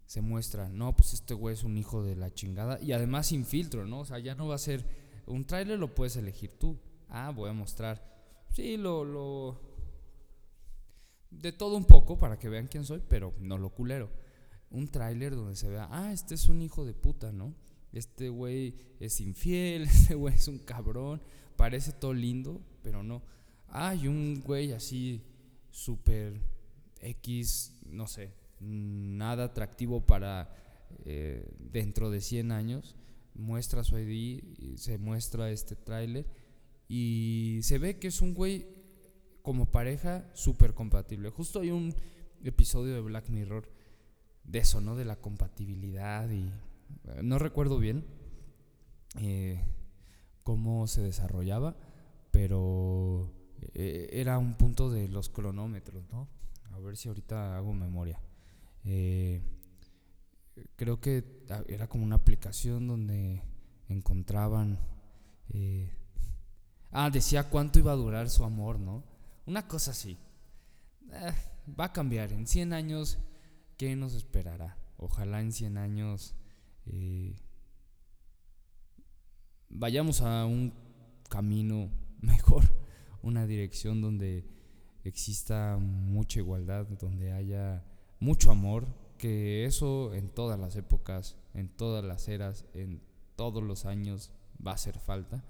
se 0.07 0.21
muestra, 0.21 0.69
no, 0.69 0.95
pues 0.95 1.13
este 1.13 1.33
güey 1.35 1.53
es 1.53 1.63
un 1.63 1.77
hijo 1.77 2.01
de 2.01 2.15
la 2.15 2.33
chingada 2.33 2.81
y 2.81 2.93
además 2.93 3.27
sin 3.27 3.45
filtro, 3.45 3.85
¿no? 3.85 3.99
O 3.99 4.05
sea, 4.05 4.17
ya 4.17 4.33
no 4.33 4.47
va 4.47 4.55
a 4.55 4.59
ser, 4.59 4.83
un 5.27 5.45
tráiler 5.45 5.77
lo 5.77 5.93
puedes 5.93 6.15
elegir 6.15 6.57
tú. 6.57 6.79
Ah, 7.09 7.31
voy 7.35 7.49
a 7.49 7.53
mostrar, 7.53 8.03
sí, 8.49 8.77
lo, 8.77 9.03
lo, 9.03 9.61
de 11.29 11.51
todo 11.51 11.77
un 11.77 11.85
poco 11.85 12.17
para 12.17 12.39
que 12.39 12.49
vean 12.49 12.67
quién 12.67 12.85
soy, 12.85 13.03
pero 13.07 13.33
no 13.39 13.57
lo 13.57 13.69
culero. 13.69 14.09
Un 14.69 14.87
tráiler 14.87 15.35
donde 15.35 15.55
se 15.55 15.69
vea, 15.69 15.87
ah, 15.91 16.11
este 16.11 16.35
es 16.35 16.49
un 16.49 16.61
hijo 16.61 16.85
de 16.85 16.93
puta, 16.93 17.31
¿no? 17.31 17.53
este 17.97 18.29
güey 18.29 18.75
es 18.99 19.19
infiel, 19.21 19.83
este 19.83 20.15
güey 20.15 20.35
es 20.35 20.47
un 20.47 20.59
cabrón, 20.59 21.21
parece 21.55 21.91
todo 21.91 22.13
lindo, 22.13 22.61
pero 22.83 23.03
no. 23.03 23.21
Hay 23.67 24.07
un 24.07 24.41
güey 24.41 24.71
así 24.71 25.21
súper 25.69 26.39
X, 27.01 27.73
no 27.85 28.07
sé, 28.07 28.33
nada 28.59 29.45
atractivo 29.45 30.05
para 30.05 30.53
eh, 31.05 31.49
dentro 31.59 32.09
de 32.09 32.21
100 32.21 32.51
años, 32.51 32.95
muestra 33.33 33.83
su 33.83 33.97
ID, 33.97 34.77
se 34.77 34.97
muestra 34.97 35.51
este 35.51 35.75
tráiler 35.75 36.25
y 36.87 37.59
se 37.63 37.77
ve 37.77 37.99
que 37.99 38.07
es 38.07 38.21
un 38.21 38.33
güey 38.33 38.65
como 39.41 39.71
pareja 39.71 40.29
súper 40.33 40.73
compatible. 40.73 41.29
Justo 41.29 41.59
hay 41.59 41.71
un 41.71 41.93
episodio 42.43 42.93
de 42.95 43.01
Black 43.01 43.29
Mirror 43.29 43.69
de 44.43 44.59
eso, 44.59 44.81
¿no? 44.81 44.95
De 44.95 45.05
la 45.05 45.17
compatibilidad 45.17 46.29
y 46.29 46.51
no 47.21 47.39
recuerdo 47.39 47.79
bien 47.79 48.05
eh, 49.19 49.63
cómo 50.43 50.87
se 50.87 51.01
desarrollaba, 51.01 51.75
pero 52.31 53.33
eh, 53.73 54.09
era 54.13 54.37
un 54.37 54.55
punto 54.55 54.89
de 54.89 55.07
los 55.07 55.29
cronómetros, 55.29 56.03
¿no? 56.11 56.27
A 56.71 56.79
ver 56.79 56.97
si 56.97 57.09
ahorita 57.09 57.57
hago 57.57 57.73
memoria. 57.73 58.19
Eh, 58.85 59.41
creo 60.75 60.99
que 60.99 61.45
era 61.67 61.87
como 61.87 62.03
una 62.03 62.15
aplicación 62.15 62.87
donde 62.87 63.43
encontraban... 63.89 64.79
ah, 66.91 67.09
decía 67.09 67.49
cuánto 67.49 67.79
iba 67.79 67.91
a 67.91 67.95
durar 67.95 68.29
su 68.29 68.43
amor, 68.43 68.79
¿no? 68.79 69.03
Una 69.45 69.67
cosa 69.67 69.91
así. 69.91 70.17
va 71.79 71.85
a 71.85 71.93
cambiar. 71.93 72.33
En 72.33 72.47
100 72.47 72.73
años, 72.73 73.17
¿qué 73.77 73.95
nos 73.95 74.13
esperará? 74.13 74.77
Ojalá 74.97 75.41
en 75.41 75.51
100 75.51 75.77
años 75.77 76.33
eh, 76.87 77.35
vayamos 79.69 80.21
a 80.21 80.45
un 80.45 80.73
camino 81.29 81.89
mejor, 82.21 82.63
una 83.21 83.45
dirección 83.45 84.01
donde 84.01 84.45
exista 85.03 85.77
mucha 85.79 86.39
igualdad, 86.39 86.87
donde 86.87 87.31
haya 87.31 87.83
mucho 88.19 88.51
amor, 88.51 88.87
que 89.17 89.65
eso 89.65 90.13
en 90.13 90.29
todas 90.29 90.59
las 90.59 90.75
épocas, 90.75 91.37
en 91.53 91.69
todas 91.69 92.03
las 92.03 92.27
eras, 92.27 92.65
en 92.73 93.01
todos 93.35 93.63
los 93.63 93.85
años 93.85 94.31
va 94.65 94.71
a 94.71 94.75
hacer 94.75 94.99
falta. 94.99 95.43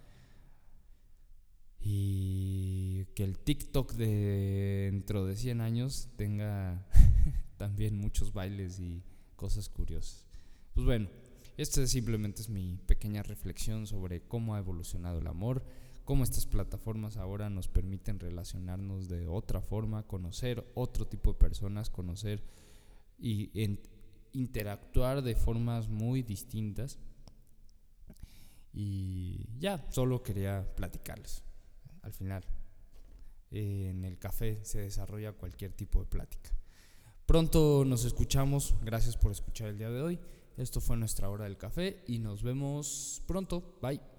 Y 1.79 3.05
que 3.15 3.23
el 3.23 3.37
TikTok 3.37 3.93
de 3.93 4.89
dentro 4.91 5.25
de 5.25 5.35
100 5.35 5.61
años 5.61 6.09
tenga 6.17 6.85
también 7.57 7.97
muchos 7.97 8.33
bailes 8.33 8.79
y 8.79 9.03
cosas 9.35 9.69
curiosas. 9.69 10.25
Pues 10.73 10.85
bueno, 10.85 11.09
esta 11.55 11.85
simplemente 11.87 12.41
es 12.41 12.49
mi 12.49 12.77
pequeña 12.85 13.23
reflexión 13.23 13.87
sobre 13.87 14.21
cómo 14.21 14.55
ha 14.55 14.59
evolucionado 14.59 15.19
el 15.19 15.27
amor, 15.27 15.63
cómo 16.07 16.23
estas 16.23 16.45
plataformas 16.45 17.17
ahora 17.17 17.49
nos 17.49 17.67
permiten 17.67 18.17
relacionarnos 18.17 19.09
de 19.09 19.27
otra 19.27 19.59
forma, 19.59 20.07
conocer 20.07 20.65
otro 20.73 21.05
tipo 21.05 21.33
de 21.33 21.37
personas, 21.37 21.89
conocer 21.89 22.41
y 23.19 23.51
interactuar 24.31 25.21
de 25.21 25.35
formas 25.35 25.89
muy 25.89 26.23
distintas. 26.23 26.97
Y 28.71 29.49
ya, 29.59 29.85
solo 29.91 30.23
quería 30.23 30.65
platicarles. 30.77 31.43
Al 32.03 32.13
final, 32.13 32.45
en 33.51 34.05
el 34.05 34.17
café 34.17 34.63
se 34.63 34.79
desarrolla 34.79 35.33
cualquier 35.33 35.73
tipo 35.73 35.99
de 35.99 36.05
plática. 36.05 36.51
Pronto 37.25 37.83
nos 37.85 38.05
escuchamos. 38.05 38.75
Gracias 38.81 39.17
por 39.17 39.33
escuchar 39.33 39.67
el 39.67 39.77
día 39.77 39.89
de 39.89 40.01
hoy. 40.01 40.19
Esto 40.55 40.79
fue 40.79 40.95
nuestra 40.95 41.29
hora 41.29 41.43
del 41.43 41.57
café 41.57 42.01
y 42.07 42.19
nos 42.19 42.43
vemos 42.43 43.21
pronto. 43.27 43.77
Bye. 43.81 44.16